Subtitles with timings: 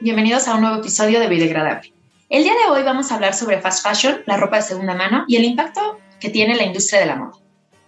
[0.00, 1.92] Bienvenidos a un nuevo episodio de Biodegradable.
[2.30, 5.26] El día de hoy vamos a hablar sobre fast fashion, la ropa de segunda mano
[5.28, 7.32] y el impacto que tiene la industria de la moda.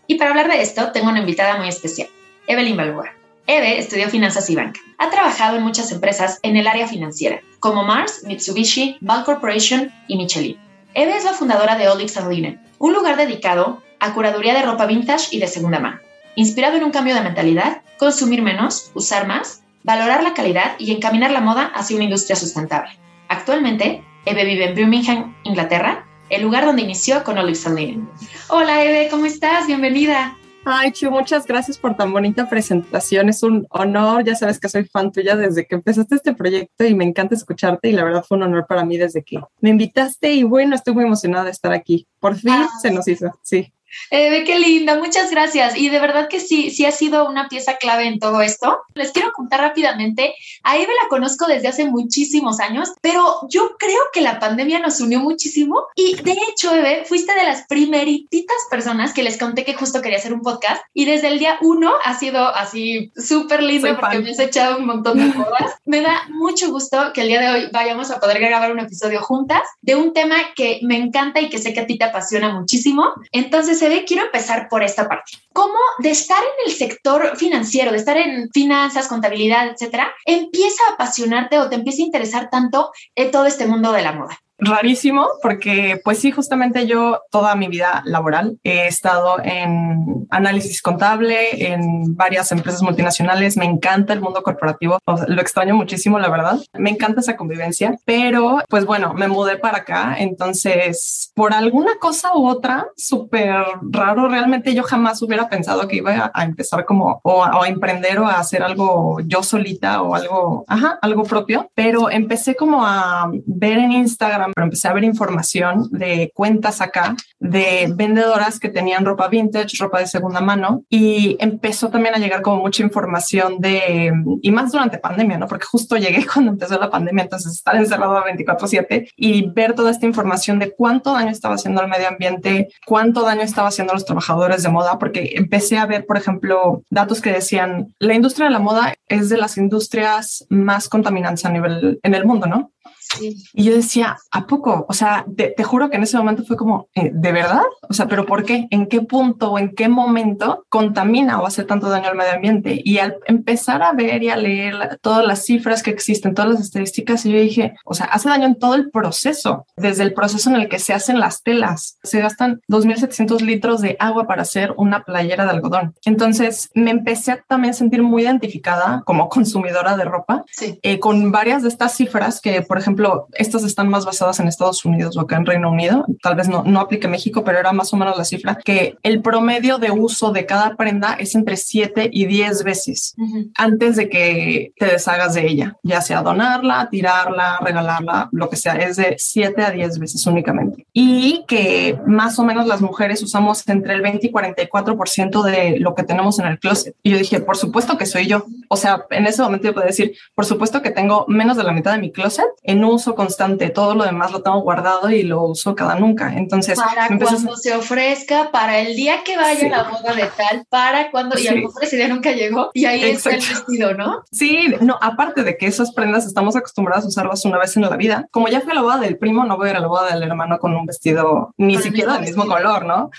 [0.06, 2.08] Y para hablar de esto, tengo una invitada muy especial,
[2.46, 3.14] Evelyn Balboa.
[3.46, 4.78] Eve estudió finanzas y banca.
[4.98, 10.18] Ha trabajado en muchas empresas en el área financiera, como Mars, Mitsubishi, Ball Corporation y
[10.18, 10.58] Michelin.
[10.92, 15.34] Eve es la fundadora de Olix Linen, un lugar dedicado a curaduría de ropa vintage
[15.34, 15.98] y de segunda mano,
[16.34, 21.30] inspirado en un cambio de mentalidad, consumir menos, usar más valorar la calidad y encaminar
[21.30, 22.90] la moda hacia una industria sustentable.
[23.28, 28.08] Actualmente, Eve vive en Birmingham, Inglaterra, el lugar donde inició con Olive Linen.
[28.48, 29.66] Hola Eve, ¿cómo estás?
[29.66, 30.36] Bienvenida.
[30.64, 33.30] Ay, Chu, muchas gracias por tan bonita presentación.
[33.30, 36.94] Es un honor, ya sabes que soy fan tuya desde que empezaste este proyecto y
[36.94, 40.32] me encanta escucharte y la verdad fue un honor para mí desde que me invitaste
[40.32, 42.06] y bueno, estoy muy emocionada de estar aquí.
[42.20, 42.68] Por fin ah.
[42.80, 43.72] se nos hizo, sí.
[44.10, 45.76] Eh, qué linda, muchas gracias.
[45.76, 48.80] Y de verdad que sí, sí ha sido una pieza clave en todo esto.
[48.94, 54.00] Les quiero contar rápidamente, a Eve la conozco desde hace muchísimos años, pero yo creo
[54.12, 59.12] que la pandemia nos unió muchísimo y de hecho, Eve, fuiste de las primeritas personas
[59.12, 62.18] que les conté que justo quería hacer un podcast y desde el día uno ha
[62.18, 65.76] sido así súper lindo porque me has echado un montón de cosas.
[65.84, 69.22] me da mucho gusto que el día de hoy vayamos a poder grabar un episodio
[69.22, 72.52] juntas de un tema que me encanta y que sé que a ti te apasiona
[72.52, 73.12] muchísimo.
[73.32, 75.32] Entonces, quiero empezar por esta parte.
[75.52, 80.94] ¿Cómo de estar en el sector financiero, de estar en finanzas, contabilidad, etcétera, empieza a
[80.94, 84.38] apasionarte o te empieza a interesar tanto en todo este mundo de la moda?
[84.60, 91.72] Rarísimo porque pues sí, justamente yo toda mi vida laboral he estado en análisis contable,
[91.72, 96.90] en varias empresas multinacionales, me encanta el mundo corporativo, lo extraño muchísimo, la verdad, me
[96.90, 102.46] encanta esa convivencia, pero pues bueno, me mudé para acá, entonces por alguna cosa u
[102.46, 107.68] otra, súper raro, realmente yo jamás hubiera pensado que iba a, empezar como o a,
[107.68, 112.84] emprender o a hacer algo yo solita o algo, ajá, algo propio, pero empecé como
[112.84, 118.68] a ver en Instagram pero empecé a ver información de cuentas acá de vendedoras que
[118.68, 123.58] tenían ropa vintage, ropa de segunda mano y empezó también a llegar como mucha información
[123.58, 124.12] de,
[124.42, 125.46] y más durante pandemia, ¿no?
[125.46, 129.90] Porque justo llegué cuando empezó la pandemia, entonces estar encerrado a 24/7 y ver toda
[129.90, 133.96] esta información de cuánto daño estaba haciendo al medio ambiente, cuánto daño estaba haciendo a
[133.96, 138.46] los trabajadores de moda, porque empecé a ver, por ejemplo, datos que decían, la industria
[138.46, 142.72] de la moda es de las industrias más contaminantes a nivel en el mundo, ¿no?
[143.20, 144.86] Y yo decía, ¿a poco?
[144.88, 147.62] O sea, te, juro que en ese momento fue como, eh, ¿de verdad?
[147.88, 148.68] O sea, ¿pero por qué?
[148.70, 152.80] ¿En qué punto o en qué momento contamina o hace tanto daño al medio ambiente?
[152.82, 156.60] Y al empezar a ver y a leer todas las cifras que existen, todas las
[156.60, 160.56] estadísticas, yo dije, o sea, hace daño en todo el proceso, desde el proceso en
[160.56, 161.98] el que se hacen las telas.
[162.02, 165.94] Se gastan 2.700 litros de agua para hacer una playera de algodón.
[166.04, 170.44] Entonces, me empecé a también sentir muy identificada como consumidora de ropa
[170.82, 174.84] eh, con varias de estas cifras que, por ejemplo, estas están más basadas en Estados
[174.84, 176.04] Unidos o acá en Reino Unido.
[176.22, 179.22] Tal vez no, no aplique México, pero era más o menos la cifra que el
[179.22, 183.14] promedio de uso de cada prenda es entre 7 y 10 veces
[183.56, 188.74] antes de que te deshagas de ella, ya sea donarla, tirarla, regalarla, lo que sea,
[188.74, 190.86] es de 7 a 10 veces únicamente.
[190.92, 195.94] Y que más o menos las mujeres usamos entre el 20 y 44% de lo
[195.94, 196.94] que tenemos en el closet.
[197.02, 198.44] Y yo dije, por supuesto que soy yo.
[198.68, 201.72] O sea, en ese momento yo puedo decir, por supuesto que tengo menos de la
[201.72, 205.42] mitad de mi closet en uso constante, todo lo demás lo tengo guardado y lo
[205.42, 206.34] uso cada nunca.
[206.36, 211.10] Entonces, para cuando se ofrezca, para el día que vaya la boda de tal, para
[211.10, 214.22] cuando, y a lo mejor ese día nunca llegó y ahí está el vestido, ¿no?
[214.30, 217.96] Sí, no, aparte de que esas prendas estamos acostumbrados a usarlas una vez en la
[217.96, 220.12] vida, como ya fue la boda del primo, no voy a ir a la boda
[220.12, 223.10] del hermano con un vestido ni siquiera del mismo color, ¿no?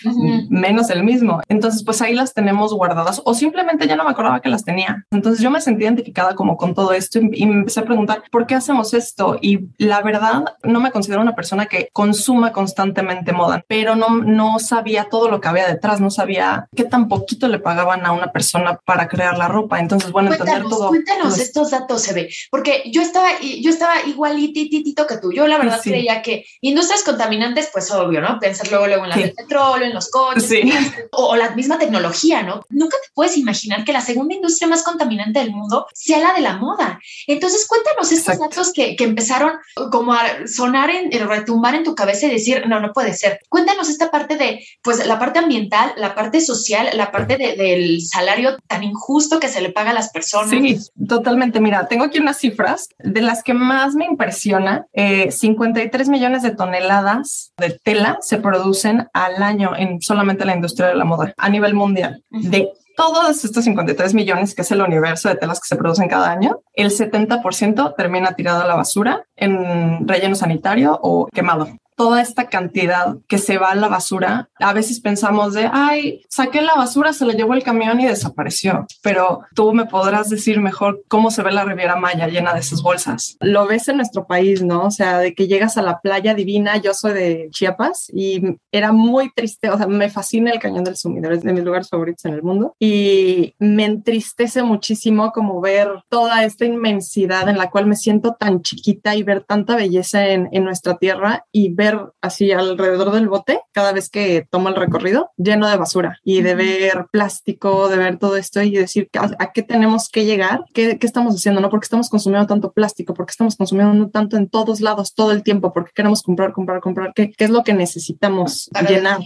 [0.49, 1.41] Menos el mismo.
[1.49, 5.05] Entonces, pues ahí las tenemos guardadas o simplemente ya no me acordaba que las tenía.
[5.11, 8.23] Entonces yo me sentí identificada como con todo esto y, y me empecé a preguntar,
[8.31, 9.30] ¿por qué hacemos esto?
[9.41, 14.59] Y la verdad no me considero una persona que consuma constantemente moda, pero no, no
[14.59, 18.31] sabía todo lo que había detrás, no sabía qué tan poquito le pagaban a una
[18.31, 19.79] persona para crear la ropa.
[19.79, 20.87] Entonces, bueno, cuéntanos, entender todo.
[20.89, 25.31] Cuéntanos estos datos, se ve, porque yo estaba, yo estaba igualititito que tú.
[25.31, 28.39] Yo la verdad creía que industrias contaminantes, pues obvio, ¿no?
[28.39, 30.65] Pensar luego, luego en la petróleo, en los coches,
[31.11, 32.61] o, la misma tecnología, ¿no?
[32.69, 36.41] Nunca te puedes imaginar que la segunda industria más contaminante del mundo sea la de
[36.41, 36.99] la moda.
[37.27, 39.53] Entonces, cuéntanos estos datos que, que empezaron
[39.91, 43.39] como a sonar, en, retumbar en tu cabeza y decir, no, no puede ser.
[43.49, 48.57] Cuéntanos esta parte de, pues la parte ambiental, la parte social, la parte del salario
[48.67, 50.49] tan injusto que se le paga a las personas.
[50.49, 51.59] Sí, totalmente.
[51.59, 54.85] Mira, tengo aquí unas cifras de las que más me impresiona.
[54.93, 60.87] 53 eh, millones de toneladas de tela se producen al año en solamente la industria
[60.87, 62.23] de la moda a nivel mundial.
[62.29, 62.71] De
[63.01, 66.59] todos estos 53 millones, que es el universo de telas que se producen cada año,
[66.73, 73.17] el 70% termina tirado a la basura en relleno sanitario o quemado toda esta cantidad
[73.27, 77.25] que se va a la basura, a veces pensamos de, ay, saqué la basura, se
[77.25, 78.85] la llevó el camión y desapareció.
[79.01, 82.81] Pero tú me podrás decir mejor cómo se ve la Riviera Maya llena de esas
[82.81, 83.37] bolsas.
[83.39, 84.85] Lo ves en nuestro país, ¿no?
[84.85, 88.91] O sea, de que llegas a la playa divina, yo soy de Chiapas y era
[88.91, 92.25] muy triste, o sea, me fascina el Cañón del Sumidero, es de mis lugares favoritos
[92.25, 97.85] en el mundo y me entristece muchísimo como ver toda esta inmensidad en la cual
[97.85, 101.80] me siento tan chiquita y ver tanta belleza en, en nuestra tierra y ver
[102.21, 106.55] así alrededor del bote cada vez que tomo el recorrido lleno de basura y de
[106.55, 111.07] ver plástico, de ver todo esto y decir a, qué tenemos que llegar, ¿Qué, qué
[111.07, 111.69] estamos haciendo, ¿no?
[111.69, 115.73] Porque estamos consumiendo tanto plástico, porque estamos consumiendo tanto en todos lados todo el tiempo,
[115.73, 119.19] porque queremos comprar, comprar, comprar, ¿qué, qué es lo que necesitamos llenar?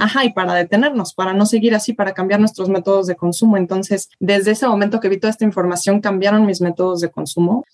[0.00, 3.56] Ajá, y para detenernos, para no seguir así, para cambiar nuestros métodos de consumo.
[3.56, 7.64] Entonces, desde ese momento que vi toda esta información, cambiaron mis métodos de consumo.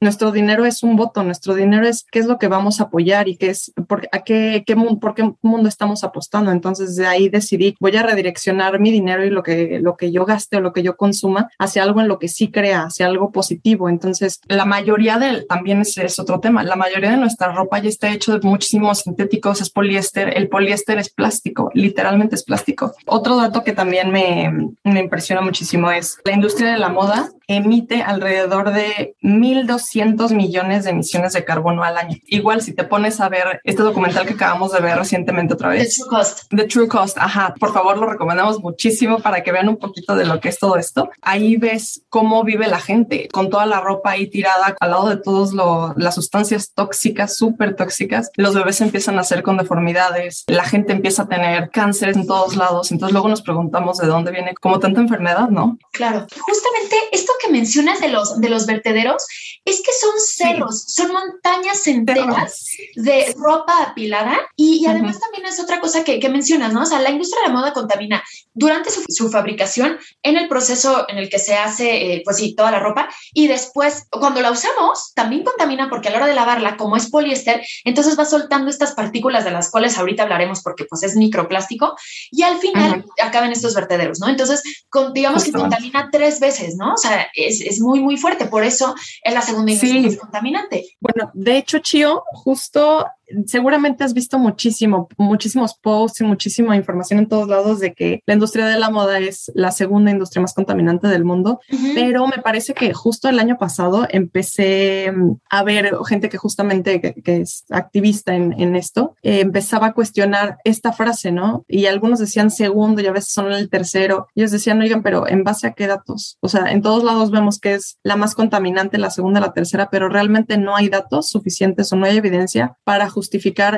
[0.00, 3.28] Nuestro dinero es un voto, nuestro dinero es qué es lo que vamos a apoyar
[3.30, 6.50] y qué es, por, a qué, qué, por qué mundo estamos apostando.
[6.50, 10.24] Entonces, de ahí decidí, voy a redireccionar mi dinero y lo que, lo que yo
[10.24, 13.30] gaste o lo que yo consuma hacia algo en lo que sí crea, hacia algo
[13.30, 13.88] positivo.
[13.88, 17.88] Entonces, la mayoría de, también es, es otro tema, la mayoría de nuestra ropa ya
[17.88, 20.36] está hecho de muchísimos sintéticos, es poliéster.
[20.36, 22.92] El poliéster es plástico, literalmente es plástico.
[23.06, 28.02] Otro dato que también me, me impresiona muchísimo es la industria de la moda emite
[28.02, 32.16] alrededor de 1.200 millones de emisiones de carbono al año.
[32.26, 35.96] Igual si te pones a ver este documental que acabamos de ver recientemente otra vez.
[35.96, 36.42] The True Cost.
[36.50, 37.54] The True Cost, ajá.
[37.58, 40.76] Por favor, lo recomendamos muchísimo para que vean un poquito de lo que es todo
[40.76, 41.10] esto.
[41.22, 45.16] Ahí ves cómo vive la gente con toda la ropa ahí tirada al lado de
[45.16, 45.52] todas
[45.96, 48.30] las sustancias tóxicas, súper tóxicas.
[48.36, 52.56] Los bebés empiezan a hacer con deformidades, la gente empieza a tener cánceres en todos
[52.56, 52.90] lados.
[52.92, 55.78] Entonces luego nos preguntamos de dónde viene como tanta enfermedad, ¿no?
[55.92, 56.26] Claro.
[56.40, 59.26] Justamente esto que mencionas de los, de los vertederos
[59.64, 62.66] es que son cerros, son montañas enteras
[62.96, 66.82] de ropa apilada y, además también es otra cosa que, que, mencionas, ¿no?
[66.82, 68.22] O sea, la industria de la moda contamina
[68.54, 72.54] durante su, su fabricación, en el proceso en el que se hace, eh, pues sí,
[72.54, 76.34] toda la ropa y después cuando la usamos también contamina porque a la hora de
[76.34, 80.84] lavarla, como es poliéster, entonces va soltando estas partículas de las cuales ahorita hablaremos porque
[80.84, 81.96] pues es microplástico
[82.30, 84.28] y al final acaban estos vertederos, ¿no?
[84.28, 86.94] Entonces, con, digamos que contamina tres veces, ¿no?
[86.94, 88.46] O sea, es, es, muy, muy fuerte.
[88.46, 90.96] Por eso es la segunda industria contaminante.
[91.00, 97.20] Bueno, de hecho, Chio, justo out seguramente has visto muchísimo, muchísimos posts y muchísima información
[97.20, 100.54] en todos lados de que la industria de la moda es la segunda industria más
[100.54, 101.60] contaminante del mundo,
[101.94, 107.00] pero me parece que justo el año pasado empecé mm, a ver gente que justamente
[107.00, 111.64] que, es activista en, en esto, eh, empezaba a cuestionar esta frase, ¿no?
[111.68, 114.26] Y algunos decían segundo y a veces son el tercero.
[114.34, 116.38] Ellos decían, oigan, pero ¿en base a qué datos?
[116.40, 119.88] O sea, en todos lados vemos que es la más contaminante, la segunda, la tercera,
[119.90, 123.19] pero realmente no hay datos suficientes o no hay evidencia para justificar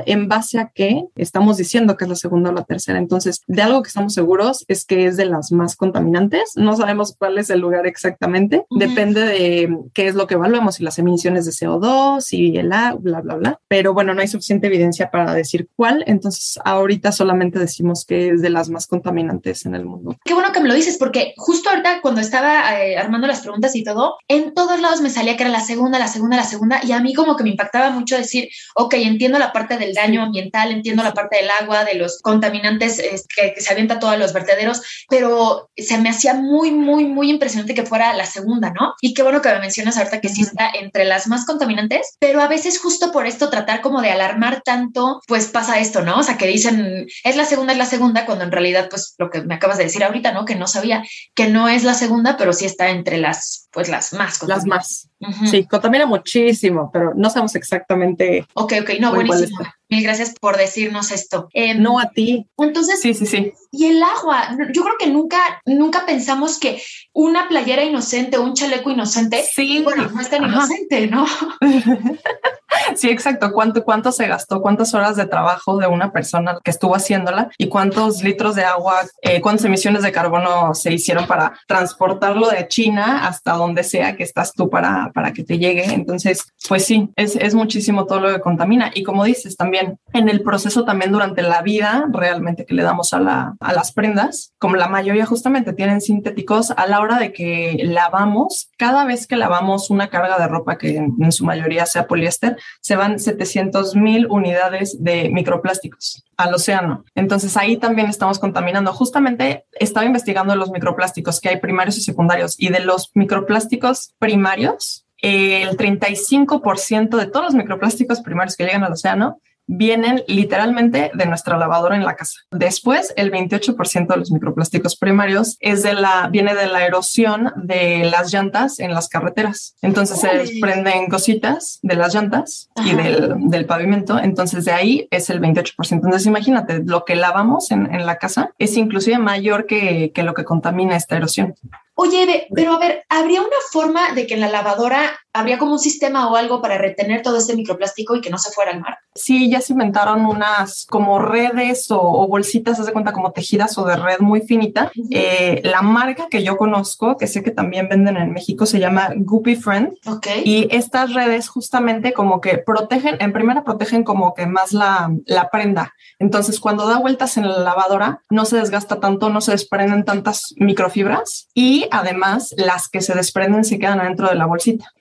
[0.07, 2.99] en base a qué estamos diciendo que es la segunda o la tercera.
[2.99, 6.53] Entonces, de algo que estamos seguros es que es de las más contaminantes.
[6.57, 8.65] No sabemos cuál es el lugar exactamente.
[8.71, 12.95] Depende de qué es lo que evaluamos, y las emisiones de CO2 y el A,
[12.99, 13.61] bla, bla, bla.
[13.69, 16.05] Pero bueno, no hay suficiente evidencia para decir cuál.
[16.07, 20.17] Entonces, ahorita solamente decimos que es de las más contaminantes en el mundo.
[20.25, 23.75] Qué bueno que me lo dices, porque justo ahorita cuando estaba eh, armando las preguntas
[23.77, 26.81] y todo, en todos lados me salía que era la segunda, la segunda, la segunda,
[26.83, 30.23] y a mí como que me impactaba mucho decir, ok, entiendo la parte del daño
[30.23, 33.01] ambiental, entiendo la parte del agua, de los contaminantes
[33.35, 37.87] que, se avienta todos los vertederos, pero se me hacía muy, muy, muy impresionante que
[37.87, 38.95] fuera la segunda, ¿no?
[39.01, 42.41] Y qué bueno que me mencionas ahorita que sí está entre las más contaminantes, pero
[42.41, 46.19] a veces justo por esto tratar como de alarmar tanto, pues pasa esto, ¿no?
[46.19, 49.31] O sea, que dicen, es la segunda, es la segunda, cuando en realidad, pues lo
[49.31, 50.45] que me acabas de decir ahorita, ¿no?
[50.45, 54.13] Que no sabía que no es la segunda, pero sí está entre las, pues las
[54.13, 55.09] más Las más.
[55.49, 58.47] Sí, contamina muchísimo, pero no sabemos exactamente.
[58.55, 59.59] Ok, ok, no, buenísimo.
[59.89, 61.49] Mil gracias por decirnos esto.
[61.53, 62.49] Em, no a ti.
[62.59, 63.53] Entonces, sí, sí, sí.
[63.71, 68.91] Y el agua, yo creo que nunca, nunca pensamos que una playera inocente un chaleco
[68.91, 71.27] inocente, sí, bueno, no es tan inocente, ¿no?
[72.95, 73.53] Sí, exacto.
[73.53, 74.61] ¿Cuánto, ¿Cuánto se gastó?
[74.61, 77.51] ¿Cuántas horas de trabajo de una persona que estuvo haciéndola?
[77.59, 82.69] ¿Y cuántos litros de agua, eh, cuántas emisiones de carbono se hicieron para transportarlo de
[82.69, 85.85] China hasta donde sea que estás tú para, para que te llegue?
[85.93, 88.91] Entonces, pues sí, es, es muchísimo todo lo que contamina.
[88.95, 93.13] Y como dices, también en el proceso, también durante la vida realmente que le damos
[93.13, 97.33] a, la, a las prendas, como la mayoría justamente tienen sintéticos, a la hora de
[97.33, 102.07] que lavamos, cada vez que lavamos una carga de ropa que en su mayoría sea
[102.07, 107.05] poliéster, se van 700 mil unidades de microplásticos al océano.
[107.15, 108.93] Entonces ahí también estamos contaminando.
[108.93, 115.07] Justamente estaba investigando los microplásticos que hay primarios y secundarios y de los microplásticos primarios,
[115.19, 119.41] el 35% de todos los microplásticos primarios que llegan al océano
[119.77, 122.41] vienen literalmente de nuestra lavadora en la casa.
[122.51, 128.05] Después, el 28% de los microplásticos primarios es de la, viene de la erosión de
[128.05, 129.75] las llantas en las carreteras.
[129.83, 134.19] Entonces se desprenden cositas de las llantas y del, del, pavimento.
[134.19, 135.75] Entonces de ahí es el 28%.
[135.93, 140.35] Entonces imagínate, lo que lavamos en, en la casa es inclusive mayor que, que lo
[140.35, 141.55] que contamina esta erosión.
[141.95, 145.79] Oye, pero a ver, ¿habría una forma de que en la lavadora habría como un
[145.79, 148.99] sistema o algo para retener todo este microplástico y que no se fuera al mar?
[149.15, 153.85] Sí, ya se inventaron unas como redes o, bolsitas, haz de cuenta como tejidas o
[153.85, 154.91] de red muy finita.
[155.11, 159.11] Eh, la marca que yo conozco, que sé que también venden en México, se llama
[159.17, 159.95] Goopy Friend.
[160.07, 160.43] Okay.
[160.45, 165.51] Y estas redes justamente como que protegen, en primera protegen como que más la, la
[165.51, 165.95] prenda.
[166.19, 170.55] Entonces, cuando da vueltas en la lavadora, no se desgasta tanto, no se desprenden tantas
[170.57, 174.93] microfibras y además las que se desprenden se quedan adentro de la bolsita.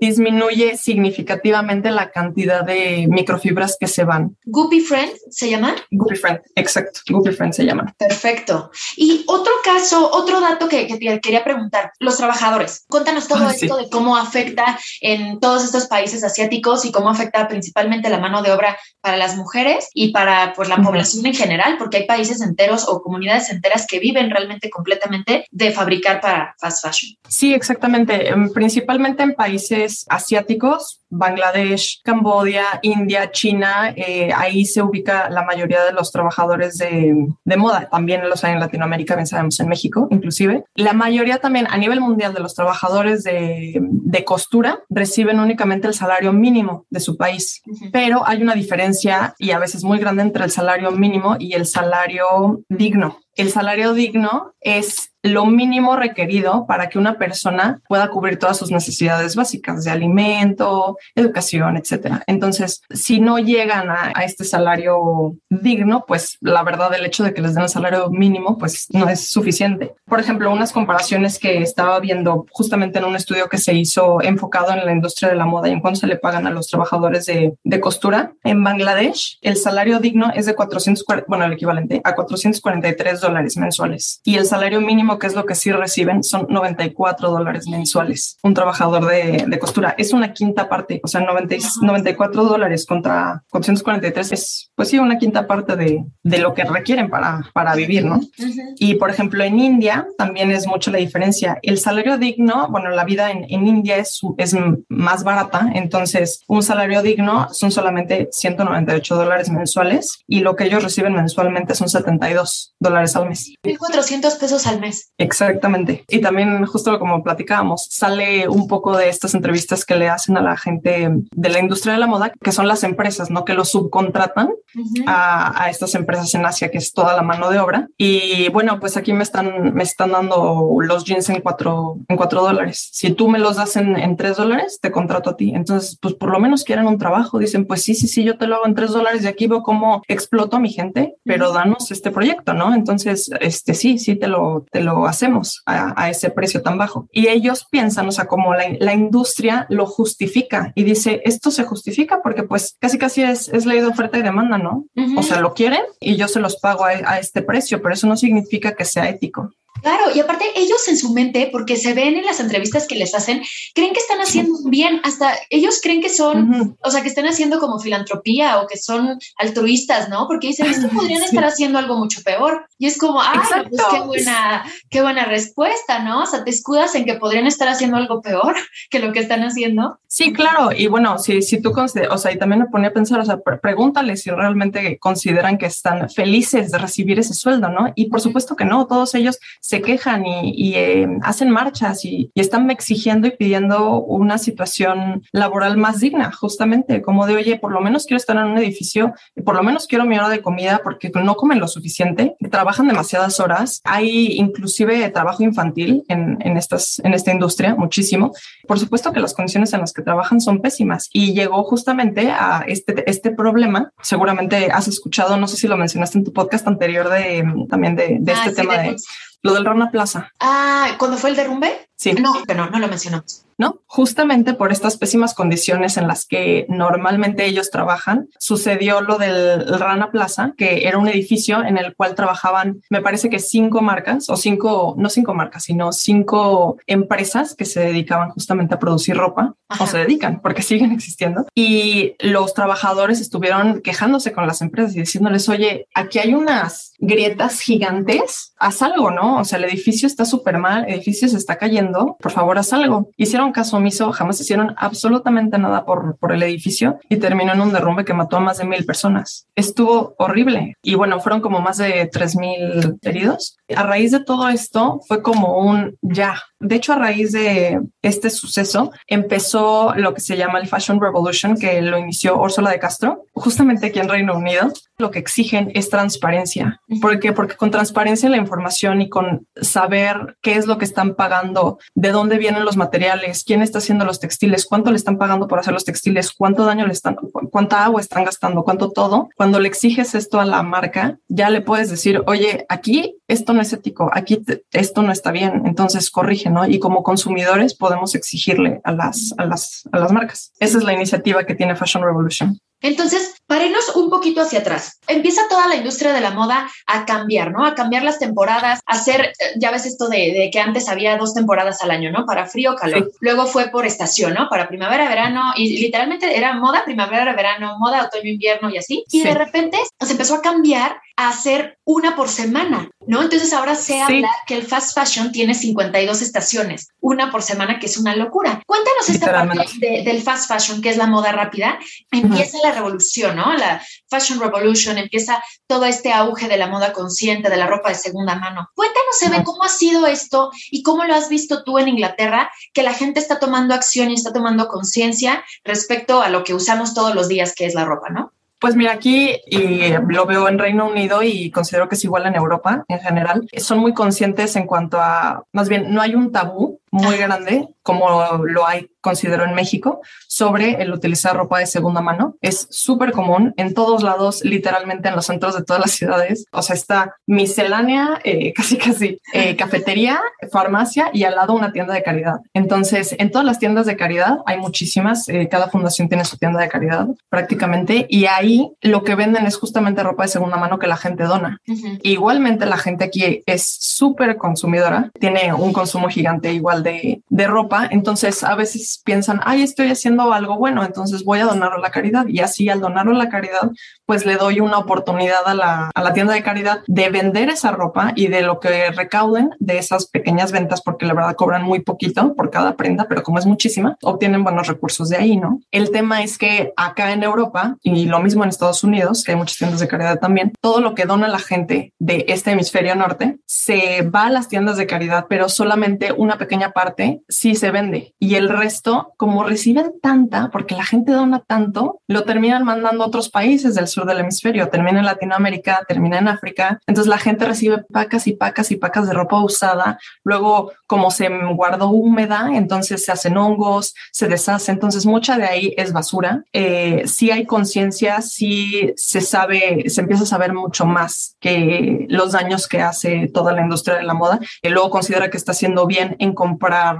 [0.00, 4.36] Disminuye significativamente la cantidad de microfibras que se van.
[4.44, 5.74] Goopy Friend se llama?
[5.90, 7.00] Goopy Friend, exacto.
[7.08, 7.94] Goopy Friend se llama.
[7.98, 8.70] Perfecto.
[8.96, 12.84] Y otro caso, otro dato que, que quería preguntar, los trabajadores.
[12.88, 18.10] Cuéntanos todo esto de cómo afecta en todos estos países asiáticos y cómo afecta principalmente
[18.10, 21.98] la mano de obra para las mujeres y para pues, la población en general, porque
[21.98, 27.16] hay países enteros o comunidades enteras que viven realmente completamente de fabricar para fast fashion.
[27.28, 28.32] Sí, exactamente.
[28.52, 35.92] Principalmente en países asiáticos, Bangladesh, Cambodia, India, China, eh, ahí se ubica la mayoría de
[35.92, 37.14] los trabajadores de,
[37.44, 37.88] de, moda.
[37.90, 40.64] También los hay en Latinoamérica, bien sabemos, en México inclusive.
[40.74, 45.94] La mayoría también a nivel mundial de los trabajadores de, de costura reciben únicamente el
[45.94, 47.90] salario mínimo de su país, uh -huh.
[47.92, 51.66] pero hay una diferencia y a veces muy grande entre el salario mínimo y el
[51.66, 53.18] salario digno.
[53.34, 58.70] El salario digno es lo mínimo requerido para que una persona pueda cubrir todas sus
[58.70, 62.22] necesidades básicas de alimento, educación, etcétera.
[62.26, 67.42] Entonces, si no llegan a, este salario digno, pues la verdad el hecho de que
[67.42, 69.94] les den el salario mínimo, pues no es suficiente.
[70.04, 74.72] Por ejemplo, unas comparaciones que estaba viendo justamente en un estudio que se hizo enfocado
[74.72, 77.26] en la industria de la moda y en cuánto se le pagan a los trabajadores
[77.26, 78.32] de, de costura.
[78.42, 84.20] En Bangladesh, el salario digno es de 440, bueno, el equivalente a 443 dólares mensuales
[84.24, 88.38] y el salario mínimo que es lo que sí reciben, son 94 dólares mensuales.
[88.42, 93.42] Un trabajador de, de, costura es una quinta parte, o sea, 90, 94 dólares contra
[93.50, 98.04] 443 es, pues sí, una quinta parte de, de lo que requieren para, para vivir,
[98.04, 98.16] ¿no?
[98.16, 98.74] Uh -huh.
[98.78, 101.58] Y por ejemplo, en India también es mucho la diferencia.
[101.62, 104.56] El salario digno, bueno, la vida en, en India es, es
[104.88, 110.82] más barata, entonces un salario digno son solamente 198 dólares mensuales y lo que ellos
[110.82, 113.52] reciben mensualmente son 72 dólares al mes.
[113.62, 114.95] 1.400 pesos al mes.
[115.18, 116.04] Exactamente.
[116.08, 120.42] Y también justo como platicábamos, sale un poco de estas entrevistas que le hacen a
[120.42, 123.44] la gente de la industria de la moda, que son las empresas, ¿no?
[123.44, 125.04] Que lo subcontratan uh -huh.
[125.06, 127.88] a, a, estas empresas en Asia, que es toda la mano de obra.
[127.96, 132.42] Y bueno, pues aquí me están, me están dando los jeans en cuatro, en cuatro
[132.42, 132.88] dólares.
[132.92, 135.52] Si tú me los das en, en tres dólares, te contrato a ti.
[135.54, 137.38] Entonces, pues por lo menos quieren un trabajo.
[137.38, 139.62] Dicen, pues sí, sí, sí, yo te lo hago en tres dólares y aquí veo
[139.62, 142.74] cómo exploto a mi gente, pero danos este proyecto, ¿no?
[142.74, 147.08] Entonces, este sí, sí, te lo, te lo hacemos a, a, ese precio tan bajo.
[147.12, 151.64] Y ellos piensan, o sea, como la, la, industria lo justifica y dice, esto se
[151.64, 154.86] justifica porque pues casi casi es, es ley de oferta y demanda, ¿no?
[154.94, 155.18] Uh -huh.
[155.18, 158.06] O sea, lo quieren y yo se los pago a, a este precio, pero eso
[158.06, 159.50] no significa que sea ético.
[159.82, 163.14] Claro, y aparte ellos en su mente, porque se ven en las entrevistas que les
[163.14, 163.42] hacen,
[163.74, 166.76] creen que están haciendo bien, hasta ellos creen que son, uh -huh.
[166.82, 170.26] o sea, que están haciendo como filantropía o que son altruistas, ¿no?
[170.26, 171.26] Porque dicen, esto podrían sí.
[171.26, 172.66] estar haciendo algo mucho peor.
[172.78, 176.22] Y es como, ah, pues qué buena, qué buena respuesta, ¿no?
[176.22, 178.54] O sea, te escudas en que podrían estar haciendo algo peor
[178.90, 179.98] que lo que están haciendo.
[180.08, 183.20] Sí, claro, y bueno, si, si tú, o sea, y también me ponía a pensar,
[183.20, 187.92] o sea, pregúntale si realmente consideran que están felices de recibir ese sueldo, ¿no?
[187.94, 192.30] Y por supuesto que no, todos ellos se quejan y, y eh, hacen marchas y,
[192.32, 197.72] y, están exigiendo y pidiendo una situación laboral más digna, justamente, como de, oye, por
[197.72, 199.12] lo menos quiero estar en un edificio,
[199.44, 203.40] por lo menos quiero mi hora de comida porque no comen lo suficiente, trabajan demasiadas
[203.40, 208.32] horas, hay inclusive trabajo infantil en, en, estas, en esta industria, muchísimo.
[208.68, 212.64] Por supuesto que las condiciones en las que trabajan son pésimas y llegó justamente a
[212.68, 217.08] este, este problema, seguramente has escuchado, no sé si lo mencionaste en tu podcast anterior
[217.08, 218.96] de también de, de ah, este sí, tema de
[219.42, 220.30] lo del Rana Plaza.
[220.40, 221.85] Ah, ¿cuándo fue el derrumbe?
[221.96, 222.12] Sí.
[222.12, 223.46] No, pero no lo mencionamos.
[223.58, 223.80] ¿no?
[223.86, 230.10] Justamente por estas pésimas condiciones en las que normalmente ellos trabajan, sucedió lo del Rana
[230.10, 234.36] Plaza, que era un edificio en el cual trabajaban, me parece que cinco marcas, o
[234.36, 239.86] cinco, no cinco marcas, sino cinco empresas que se dedicaban justamente a producir ropa, o
[239.86, 241.46] se dedican, porque siguen existiendo.
[241.54, 247.60] Y los trabajadores estuvieron quejándose con las empresas y diciéndoles, oye, aquí hay unas grietas
[247.60, 249.40] gigantes, haz algo, ¿no?
[249.40, 252.72] O sea, el edificio está súper mal, el edificio se está cayendo, por favor, haz
[252.72, 253.10] algo.
[253.16, 257.72] Hicieron caso omiso, jamás hicieron absolutamente nada por, por el edificio y terminó en un
[257.72, 259.46] derrumbe que mató a más de mil personas.
[259.54, 263.56] Estuvo horrible y bueno, fueron como más de tres mil heridos.
[263.74, 266.42] A raíz de todo esto fue como un ya.
[266.58, 271.56] De hecho, a raíz de este suceso empezó lo que se llama el Fashion Revolution,
[271.56, 274.72] que lo inició Ursula de Castro, justamente aquí en Reino Unido.
[274.98, 276.80] Lo que exigen es transparencia.
[277.00, 277.32] ¿Por qué?
[277.32, 281.78] Porque con transparencia en la información y con saber qué es lo que están pagando,
[281.94, 285.58] de dónde vienen los materiales, quién está haciendo los textiles, cuánto le están pagando por
[285.58, 287.16] hacer los textiles, cuánto daño le están,
[287.50, 289.28] cuánta agua están gastando, cuánto todo.
[289.36, 293.62] Cuando le exiges esto a la marca, ya le puedes decir, oye, aquí esto no
[293.62, 296.66] es ético, aquí esto no está bien, entonces corrige, ¿no?
[296.66, 300.52] Y como consumidores podemos exigirle a las, a las, a las marcas.
[300.58, 302.58] Esa es la iniciativa que tiene Fashion Revolution.
[302.80, 304.98] Entonces, parenos un poquito hacia atrás.
[305.06, 307.64] Empieza toda la industria de la moda a cambiar, ¿no?
[307.64, 311.34] A cambiar las temporadas, a hacer, eh, ya ves esto de, que antes había dos
[311.34, 312.26] temporadas al año, ¿no?
[312.26, 313.10] Para frío, calor.
[313.20, 314.48] Luego fue por estación, ¿no?
[314.48, 319.04] Para primavera, verano, y literalmente era moda, primavera, verano, moda, otoño, invierno y así.
[319.10, 323.22] Y de repente se empezó a cambiar a hacer una por semana, ¿no?
[323.22, 327.86] Entonces ahora se habla que el fast fashion tiene 52 estaciones, una por semana, que
[327.86, 328.60] es una locura.
[328.66, 331.78] Cuéntanos esta parte del fast fashion, que es la moda rápida.
[332.10, 333.52] Empieza la revolución, ¿no?
[333.54, 337.94] La fashion revolution, empieza todo este auge de la moda consciente, de la ropa de
[337.94, 338.70] segunda mano.
[338.74, 342.82] Cuéntanos, Eve, cómo ha sido esto y cómo lo has visto tú en Inglaterra, que
[342.82, 347.14] la gente está tomando acción y está tomando conciencia respecto a lo que usamos todos
[347.14, 348.32] los días, que es la ropa, ¿no?
[348.58, 352.36] Pues mira, aquí y lo veo en Reino Unido y considero que es igual en
[352.36, 353.46] Europa en general.
[353.58, 358.44] Son muy conscientes en cuanto a, más bien, no hay un tabú muy grande como
[358.44, 362.34] lo hay, considero, en México, sobre el utilizar ropa de segunda mano.
[362.40, 366.46] Es súper común en todos lados, literalmente en los centros de todas las ciudades.
[366.50, 370.20] O sea, está miscelánea, eh, casi casi, eh, cafetería,
[370.50, 372.40] farmacia y al lado una tienda de caridad.
[372.54, 376.60] Entonces, en todas las tiendas de caridad hay muchísimas, eh, cada fundación tiene su tienda
[376.60, 380.88] de caridad prácticamente, y ahí lo que venden es justamente ropa de segunda mano que
[380.88, 381.60] la gente dona.
[382.02, 388.42] Igualmente, la gente aquí es súper consumidora, tiene un consumo gigante igual de, ropa entonces
[388.42, 392.26] a veces piensan, ay, estoy haciendo algo bueno, entonces voy a donarlo a la caridad.
[392.26, 393.70] Y así al donarlo a la caridad,
[394.04, 397.70] pues le doy una oportunidad a la, a la tienda de caridad de vender esa
[397.70, 401.80] ropa y de lo que recauden de esas pequeñas ventas, porque la verdad cobran muy
[401.80, 405.60] poquito por cada prenda, pero como es muchísima, obtienen buenos recursos de ahí, ¿no?
[405.70, 409.38] El tema es que acá en Europa y lo mismo en Estados Unidos, que hay
[409.38, 413.38] muchas tiendas de caridad también, todo lo que dona la gente de este hemisferio norte
[413.46, 418.14] se va a las tiendas de caridad, pero solamente una pequeña parte sí se vende.
[418.18, 423.06] Y el resto, como reciben tanta, porque la gente dona tanto, lo terminan mandando a
[423.06, 427.44] otros países del sur del hemisferio, termina en Latinoamérica, termina en África, entonces la gente
[427.44, 433.04] recibe pacas y pacas y pacas de ropa usada, luego como se guardó húmeda, entonces
[433.04, 436.44] se hacen hongos, se deshace, entonces mucha de ahí es basura.
[436.52, 442.32] Eh, si hay conciencia, si se sabe, se empieza a saber mucho más que los
[442.32, 445.86] daños que hace toda la industria de la moda, y luego considera que está haciendo
[445.86, 446.55] bien en comprar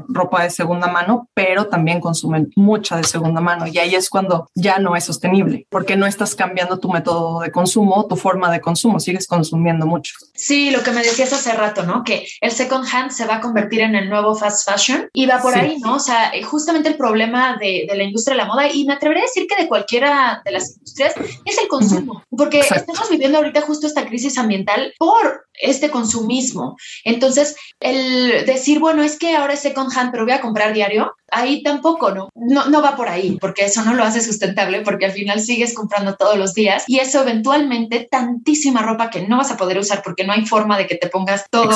[0.09, 4.49] ropa de segunda mano, pero también consumen mucha de segunda mano y ahí es cuando
[4.55, 8.61] ya no es sostenible, porque no estás cambiando tu método de consumo, tu forma de
[8.61, 10.15] consumo, sigues consumiendo mucho.
[10.35, 12.05] Sí, lo que me decías hace rato, ¿no?
[12.05, 15.41] Que el second hand se va a convertir en el nuevo fast fashion y va
[15.41, 15.97] por ahí, ¿no?
[15.97, 19.25] O sea, justamente el problema de, de, la industria de la moda y me atrevería
[19.25, 21.15] a decir que de cualquiera de las industrias
[21.45, 26.77] es el consumo, porque estamos viviendo ahorita justo esta crisis ambiental por este consumismo.
[27.05, 31.17] Entonces, el decir, bueno, es que ahora es second hand, pero voy a comprar diario,
[31.31, 32.29] ahí tampoco, ¿no?
[32.35, 32.67] ¿no?
[32.67, 36.15] No va por ahí, porque eso no lo hace sustentable, porque al final sigues comprando
[36.15, 40.25] todos los días y eso eventualmente tantísima ropa que no vas a poder usar porque
[40.25, 41.71] no hay forma de que te pongas todo,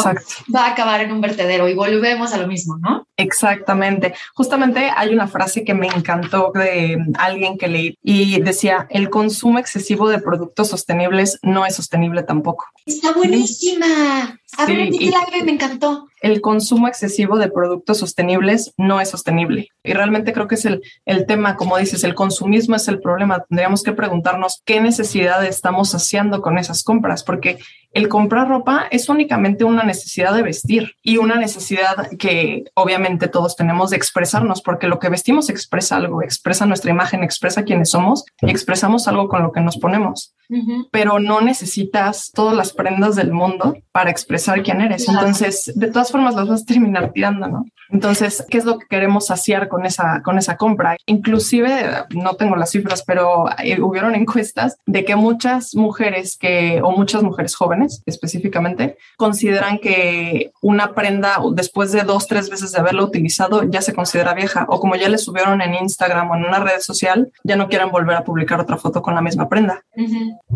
[0.55, 3.07] va a acabar en un vertedero y volvemos a lo mismo, ¿no?
[3.17, 4.15] Exactamente.
[4.35, 9.59] Justamente hay una frase que me encantó de alguien que leí y decía, el consumo
[9.59, 12.67] excesivo de productos sostenibles no es sostenible tampoco.
[12.87, 13.87] Está buenísima.
[14.57, 14.91] A ver,
[15.45, 16.07] me encantó.
[16.21, 19.40] El consumo excesivo de productos sostenibles no es sostenible.
[19.83, 23.45] Y realmente creo que es el, el tema, como dices, el consumismo es el problema.
[23.49, 27.59] Tendríamos que preguntarnos qué necesidad estamos haciendo con esas compras, porque
[27.93, 33.57] el comprar ropa es únicamente una necesidad de vestir y una necesidad que obviamente todos
[33.57, 38.25] tenemos de expresarnos, porque lo que vestimos expresa algo, expresa nuestra imagen, expresa quiénes somos
[38.41, 40.35] y expresamos algo con lo que nos ponemos.
[40.91, 45.09] Pero no necesitas todas las prendas del mundo para expresar quién eres.
[45.09, 47.67] Entonces, de todas formas, las vas a terminar tirando, ¿no?
[47.89, 50.97] Entonces, ¿qué es lo que queremos saciar con esa, con esa compra?
[51.07, 56.91] Inclusive, no tengo las cifras, pero eh, hubieron encuestas de que muchas mujeres que, o
[56.91, 63.05] muchas mujeres jóvenes específicamente, consideran que una prenda después de dos, tres veces de haberla
[63.05, 66.61] utilizado ya se considera vieja o como ya le subieron en Instagram o en una
[66.61, 69.85] red social, ya no quieren volver a publicar otra foto con la misma prenda.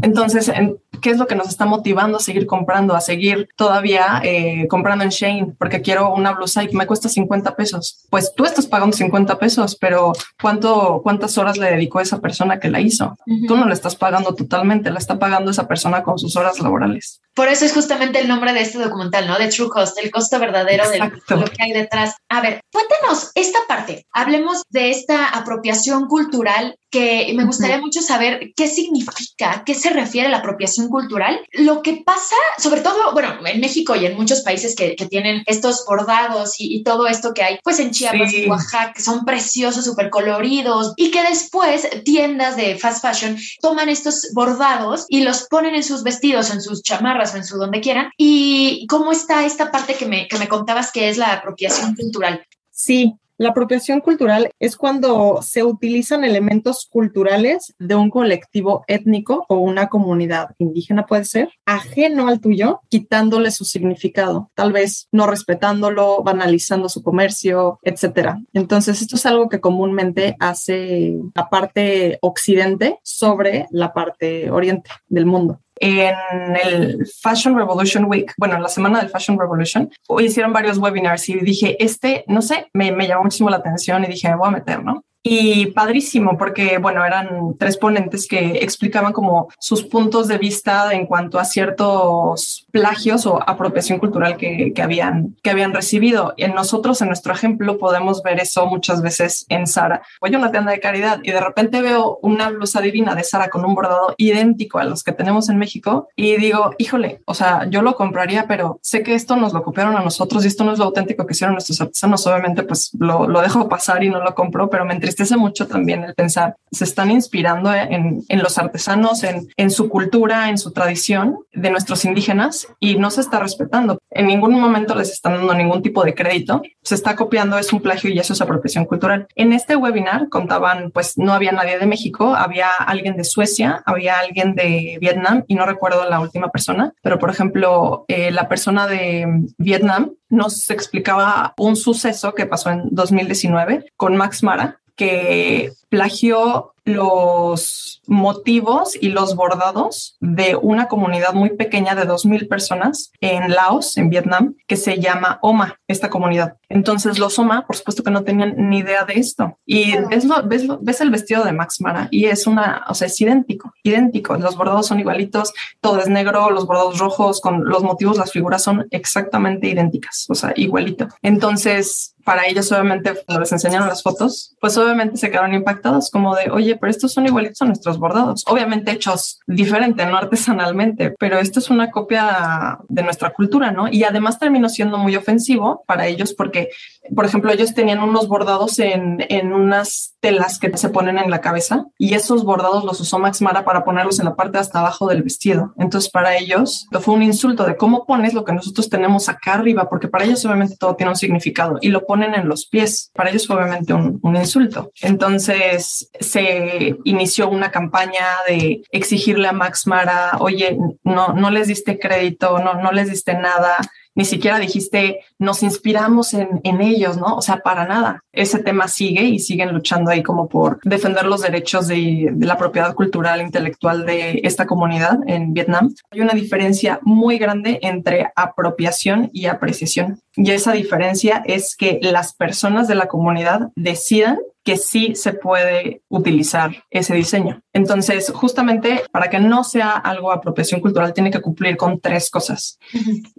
[0.03, 0.51] Entonces,
[1.01, 5.05] ¿qué es lo que nos está motivando a seguir comprando, a seguir todavía eh, comprando
[5.05, 5.55] en Shane?
[5.59, 8.07] Porque quiero una blusa y me cuesta 50 pesos.
[8.11, 12.71] Pues tú estás pagando 50 pesos, pero ¿cuánto, ¿cuántas horas le dedicó esa persona que
[12.71, 13.17] la hizo?
[13.47, 17.21] Tú no le estás pagando totalmente, la está pagando esa persona con sus horas laborales.
[17.35, 19.37] Por eso es justamente el nombre de este documental, ¿no?
[19.39, 22.15] De True Cost, el costo verdadero de lo que hay detrás.
[22.29, 24.07] A ver, cuéntanos esta parte.
[24.13, 30.29] Hablemos de esta apropiación cultural que me gustaría mucho saber qué significa, qué se refiere
[30.29, 31.41] a la apropiación cultural.
[31.51, 35.85] Lo que pasa, sobre todo, bueno, en México y en muchos países que, tienen estos
[35.87, 40.93] bordados y, todo esto que hay, pues en Chiapas y Oaxaca, son preciosos, súper coloridos
[40.97, 46.05] y que después tiendas de fast fashion toman estos bordados y los ponen en sus
[46.05, 48.11] vestidos, en sus chamarras o en su donde quieran.
[48.17, 52.47] ¿Y cómo está esta parte que me, que me contabas que es la apropiación cultural?
[52.71, 59.57] Sí, la apropiación cultural es cuando se utilizan elementos culturales de un colectivo étnico o
[59.57, 66.23] una comunidad indígena, puede ser, ajeno al tuyo, quitándole su significado, tal vez no respetándolo,
[66.23, 68.41] banalizando su comercio, etcétera.
[68.53, 75.27] Entonces, esto es algo que comúnmente hace la parte occidente sobre la parte oriente del
[75.27, 76.17] mundo en
[76.57, 81.35] el Fashion Revolution Week, bueno, en la semana del Fashion Revolution, hicieron varios webinars y
[81.41, 84.83] dije, este, no sé, me, llamó muchísimo la atención y dije, me voy a meter,
[84.83, 85.05] ¿no?
[85.27, 91.07] Y padrísimo, porque bueno, eran tres ponentes que explicaban como sus puntos de vista en
[91.07, 96.35] cuanto a ciertos plagios o apropiación cultural que, que, habían, que habían recibido.
[96.37, 100.03] En nosotros, en nuestro ejemplo, podemos ver eso muchas veces en Sara.
[100.21, 103.49] Voy a una tienda de caridad y de repente veo una blusa divina de Sara
[103.49, 107.67] con un bordado idéntico a los que tenemos en México y digo, híjole, o sea,
[107.71, 110.73] yo lo compraría, pero sé que esto nos lo copiaron a nosotros y esto no
[110.75, 112.27] es lo auténtico que hicieron nuestros artesanos.
[112.27, 116.05] Obviamente, pues lo, lo dejo pasar y no lo compro, pero me hace mucho también
[116.05, 120.73] el pensar, se están inspirando en, en los artesanos, en, en, su cultura, en su
[120.73, 123.99] tradición de nuestros indígenas y no se está respetando.
[124.11, 126.63] En ningún momento les están dando ningún tipo de crédito.
[126.83, 129.27] Se está copiando, es un plagio y eso es apropiación cultural.
[129.35, 134.19] En este webinar contaban, pues no había nadie de México, había alguien de Suecia, había
[134.19, 138.87] alguien de Vietnam y no recuerdo la última persona, pero por ejemplo, eh, la persona
[138.87, 139.27] de
[139.59, 148.03] Vietnam nos explicaba un suceso que pasó en 2019 con Max Mara, que plagió los
[148.07, 154.11] motivos y los bordados de una comunidad muy pequeña de 2.000 personas en Laos, en
[154.11, 156.57] Vietnam, que se llama OMA, esta comunidad.
[156.69, 159.57] Entonces los OMA, por supuesto que no tenían ni idea de esto.
[159.65, 163.21] Y ves, ves, ves, el vestido de Max Mara y es una, o sea, es
[163.21, 164.37] idéntico, idéntico.
[164.37, 168.63] Los bordados son igualitos, todo es negro, los bordados rojos con los motivos, las figuras
[168.63, 171.09] son exactamente idénticas, o sea, igualito.
[171.23, 176.35] Entonces, para ellos obviamente cuando les enseñaron las fotos, pues obviamente se quedaron impactados como
[176.35, 181.39] de, oye, pero estos son igualitos a nuestros bordados, obviamente hechos diferente, no artesanalmente, pero
[181.39, 183.89] esto es una copia de nuestra cultura, ¿no?
[183.89, 186.71] Y además terminó siendo muy ofensivo para ellos porque,
[187.15, 191.41] por ejemplo, ellos tenían unos bordados en, en unas telas que se ponen en la
[191.41, 195.07] cabeza y esos bordados los usó Max Mara para ponerlos en la parte hasta abajo
[195.09, 195.75] del vestido.
[195.79, 199.89] Entonces para ellos fue un insulto de cómo pones lo que nosotros tenemos acá arriba,
[199.89, 203.11] porque para ellos obviamente todo tiene un significado y lo ponen en los pies.
[203.15, 204.91] Para ellos fue obviamente un, un insulto.
[205.03, 211.99] Entonces se inició una campaña de exigirle a Max Mara, oye, no, no les diste
[211.99, 213.77] crédito, no, no les diste nada
[214.15, 217.37] ni siquiera dijiste, nos inspiramos en, en, ellos, ¿no?
[217.37, 218.23] O sea, para nada.
[218.33, 222.57] Ese tema sigue y siguen luchando ahí como por defender los derechos de, de, la
[222.57, 225.93] propiedad cultural intelectual de esta comunidad en Vietnam.
[226.11, 230.21] Hay una diferencia muy grande entre apropiación y apreciación.
[230.37, 236.03] Y esa diferencia es que las personas de la comunidad decidan que sí se puede
[236.09, 237.61] utilizar ese diseño.
[237.73, 242.79] Entonces, justamente para que no sea algo apropiación cultural, tiene que cumplir con tres cosas.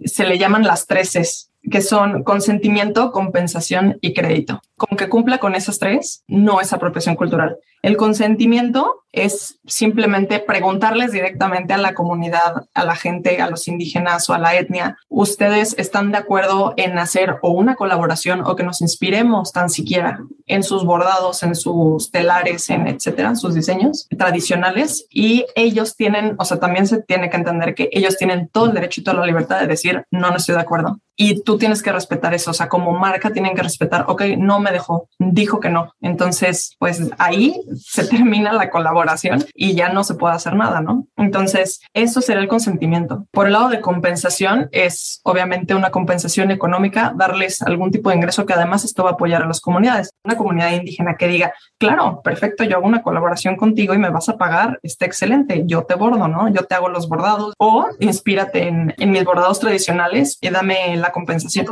[0.04, 4.60] Se le llaman las tres es que son consentimiento, compensación y crédito.
[4.76, 7.58] Con que cumpla con esas tres, no es apropiación cultural.
[7.82, 14.28] El consentimiento es simplemente preguntarles directamente a la comunidad, a la gente, a los indígenas
[14.28, 18.62] o a la etnia, ¿ustedes están de acuerdo en hacer o una colaboración o que
[18.62, 25.06] nos inspiremos tan siquiera en sus bordados, en sus telares, en etcétera, sus diseños tradicionales?
[25.10, 28.74] Y ellos tienen, o sea, también se tiene que entender que ellos tienen todo el
[28.74, 31.82] derecho y toda la libertad de decir, no, no estoy de acuerdo y tú tienes
[31.82, 32.50] que respetar eso.
[32.50, 35.94] O sea, como marca tienen que respetar, ok, no me dejó, dijo que no.
[36.02, 39.05] Entonces, pues ahí se termina la colaboración
[39.54, 41.06] y ya no se puede hacer nada, ¿no?
[41.16, 43.26] Entonces, eso será el consentimiento.
[43.30, 48.46] Por el lado de compensación, es obviamente una compensación económica, darles algún tipo de ingreso
[48.46, 50.10] que además esto va a apoyar a las comunidades.
[50.24, 54.28] Una comunidad indígena que diga, claro, perfecto, yo hago una colaboración contigo y me vas
[54.28, 56.48] a pagar, está excelente, yo te bordo, ¿no?
[56.48, 61.12] Yo te hago los bordados o inspírate en, en mis bordados tradicionales y dame la
[61.12, 61.66] compensación.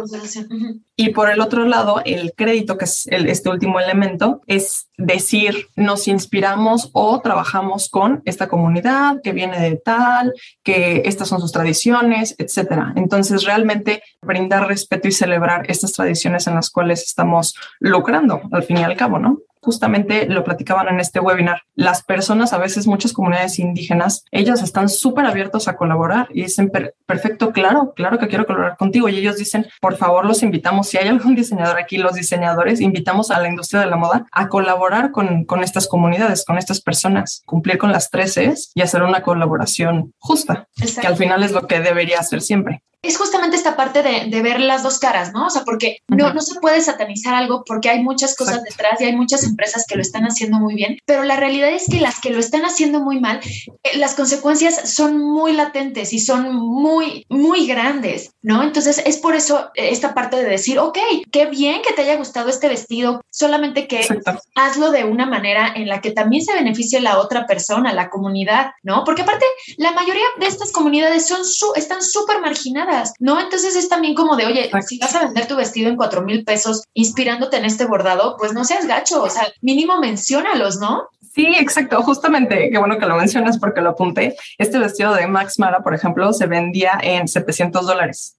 [0.96, 5.68] Y por el otro lado, el crédito, que es el, este último elemento, es decir,
[5.76, 10.32] nos inspiramos o trabajamos con esta comunidad que viene de tal,
[10.62, 12.92] que estas son sus tradiciones, etcétera.
[12.94, 18.78] Entonces, realmente brindar respeto y celebrar estas tradiciones en las cuales estamos lucrando, al fin
[18.78, 19.38] y al cabo, ¿no?
[19.64, 24.88] Justamente lo platicaban en este webinar, las personas, a veces muchas comunidades indígenas, ellos están
[24.88, 26.70] súper abiertos a colaborar y dicen,
[27.06, 29.08] perfecto, claro, claro que quiero colaborar contigo.
[29.08, 33.30] Y ellos dicen, por favor, los invitamos, si hay algún diseñador aquí, los diseñadores, invitamos
[33.30, 37.42] a la industria de la moda a colaborar con, con estas comunidades, con estas personas,
[37.46, 40.68] cumplir con las tres E's y hacer una colaboración justa,
[41.00, 44.60] que al final es lo que debería hacer siempre es justamente esta parte de, ver
[44.60, 45.46] las dos caras, ¿no?
[45.46, 49.04] O sea, porque no, no se puede satanizar algo porque hay muchas cosas detrás y
[49.04, 52.20] hay muchas empresas que lo están haciendo muy bien, pero la realidad es que las
[52.20, 57.24] que lo están haciendo muy mal, eh, las consecuencias son muy latentes y son muy,
[57.28, 58.62] muy grandes, ¿no?
[58.62, 60.98] Entonces es por eso eh, esta parte de decir, ok,
[61.30, 64.06] qué bien que te haya gustado este vestido, solamente que
[64.54, 68.72] hazlo de una manera en la que también se beneficie la otra persona, la comunidad,
[68.82, 69.04] ¿no?
[69.04, 69.44] Porque aparte,
[69.76, 73.40] la mayoría de estas comunidades son su, están súper marginadas ¿no?
[73.40, 76.44] Entonces es también como de, oye, si vas a vender tu vestido en cuatro mil
[76.44, 81.08] pesos inspirándote en este bordado, pues no seas gacho, o sea, mínimo menciónalos, ¿no?
[81.34, 82.00] Sí, exacto.
[82.02, 84.36] Justamente, qué bueno que lo mencionas porque lo apunté.
[84.56, 88.36] Este vestido de Max Mara, por ejemplo, se vendía en 700 dólares.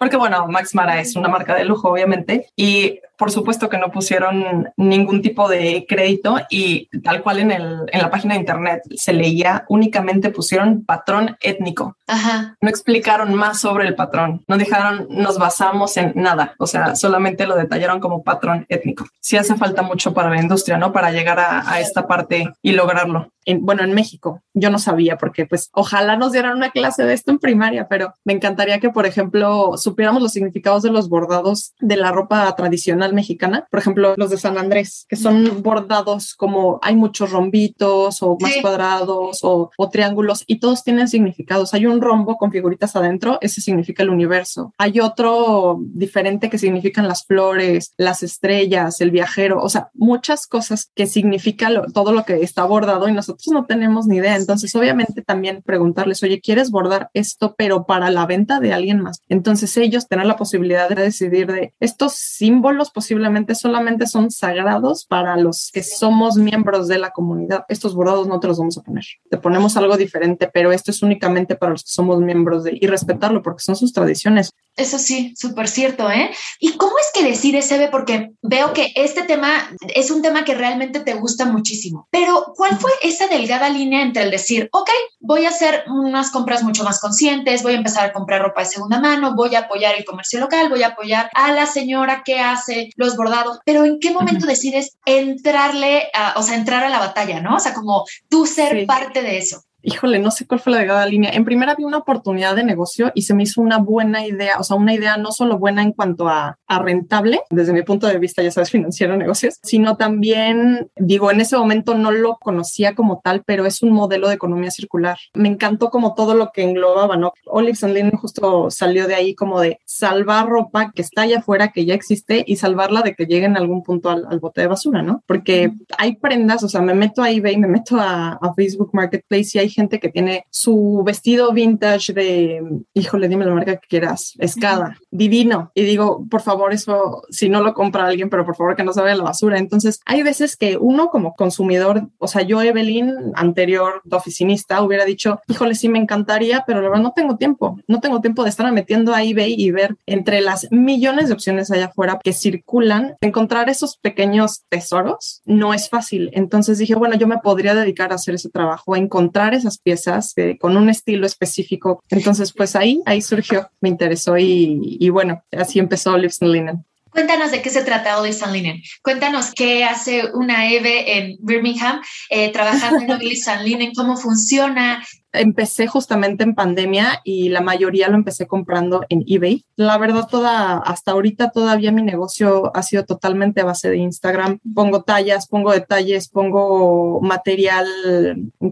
[0.00, 3.90] Porque bueno, Max Mara es una marca de lujo, obviamente, y por supuesto que no
[3.90, 8.82] pusieron ningún tipo de crédito y tal cual en, el, en la página de internet
[8.96, 11.96] se leía, únicamente pusieron patrón étnico.
[12.06, 12.56] Ajá.
[12.60, 17.46] No explicaron más sobre el patrón, no dejaron, nos basamos en nada, o sea, solamente
[17.46, 19.06] lo detallaron como patrón étnico.
[19.20, 20.92] Sí hace falta mucho para la industria, ¿no?
[20.92, 23.30] Para llegar a, a esta parte y lograrlo.
[23.46, 27.12] En, bueno, en México, yo no sabía porque pues ojalá nos dieran una clase de
[27.12, 31.74] esto en primaria, pero me encantaría que, por ejemplo, supiéramos los significados de los bordados
[31.80, 36.78] de la ropa tradicional mexicana, por ejemplo, los de San Andrés, que son bordados como
[36.82, 41.74] hay muchos rombitos o más cuadrados o, triángulos y todos tienen significados.
[41.74, 44.72] Hay un rombo con figuritas adentro, ese significa el universo.
[44.78, 50.90] Hay otro diferente que significan las flores, las estrellas, el viajero, o sea, muchas cosas
[50.94, 54.43] que significa todo lo que está bordado y nosotros no tenemos ni idea.
[54.44, 59.22] Entonces, obviamente también preguntarles, oye, ¿quieres bordar esto, pero para la venta de alguien más?
[59.28, 65.36] Entonces ellos tener la posibilidad de decidir de estos símbolos posiblemente solamente son sagrados para
[65.36, 67.64] los que somos miembros de la comunidad.
[67.68, 69.04] Estos bordados no te los vamos a poner.
[69.30, 72.86] Te ponemos algo diferente, pero esto es únicamente para los que somos miembros de y
[72.86, 74.52] respetarlo porque son sus tradiciones.
[74.76, 76.34] Eso sí, súper cierto, ¿eh?
[76.58, 77.88] ¿Y cómo es que decides, Eve?
[77.88, 82.08] Porque veo que este tema es un tema que realmente te gusta muchísimo.
[82.10, 86.64] Pero, ¿cuál fue esa delgada línea entre el decir, ok, voy a hacer unas compras
[86.64, 89.94] mucho más conscientes, voy a empezar a comprar ropa de segunda mano, voy a apoyar
[89.96, 94.00] el comercio local, voy a apoyar a la señora que hace los bordados, pero ¿en
[94.00, 97.56] qué momento decides entrarle, a, o sea, entrar a la batalla, ¿no?
[97.56, 101.06] O sea, como tú ser parte de eso híjole, no sé cuál fue la delgada
[101.06, 101.30] línea.
[101.30, 104.64] En primera vi una oportunidad de negocio y se me hizo una buena idea, o
[104.64, 108.42] sea, una idea no solo buena en cuanto a, rentable, desde mi punto de vista,
[108.42, 113.44] ya sabes, financiero, negocios, sino también, digo, en ese momento no lo conocía como tal,
[113.46, 115.16] pero es un modelo de economía circular.
[115.34, 117.32] Me encantó como todo lo que englobaba, ¿no?
[117.46, 121.84] Olive Lynn justo salió de ahí como de salvar ropa que está allá afuera, que
[121.84, 125.22] ya existe, y salvarla de que llegue en algún punto al, bote de basura, ¿no?
[125.26, 129.50] Porque hay prendas, o sea, me meto a eBay, me meto a, a Facebook Marketplace
[129.54, 132.62] y hay gente que tiene su vestido vintage de,
[132.94, 135.70] híjole, dime la marca que quieras, escada, divino.
[135.74, 138.92] Y digo, por favor, eso, si no lo compra alguien, pero por favor que no
[138.92, 139.58] se vaya a la basura.
[139.58, 145.04] Entonces, hay veces que uno como consumidor, o sea, yo, Evelyn, anterior de oficinista, hubiera
[145.04, 148.50] dicho, híjole, sí me encantaría, pero la verdad no tengo tiempo, no tengo tiempo de
[148.50, 153.16] estar metiendo a eBay y ver entre las millones de opciones allá afuera que circulan,
[153.20, 156.30] encontrar esos pequeños tesoros no es fácil.
[156.32, 160.32] Entonces dije, bueno, yo me podría dedicar a hacer ese trabajo, a encontrar esas piezas
[160.36, 162.02] eh, con un estilo específico.
[162.10, 166.84] Entonces, pues ahí, ahí surgió, me interesó y, bueno, así empezó Lives and Linen.
[167.10, 168.82] Cuéntanos de qué se trata Olive and Linen.
[169.00, 175.04] Cuéntanos qué hace una Eve en Birmingham eh, trabajando en Olive and Linen, cómo funciona,
[175.34, 179.64] empecé justamente en pandemia y la mayoría lo empecé comprando en eBay.
[179.76, 184.60] La verdad, toda, hasta ahorita todavía mi negocio ha sido totalmente a base de Instagram.
[184.74, 187.86] Pongo tallas, pongo detalles, pongo material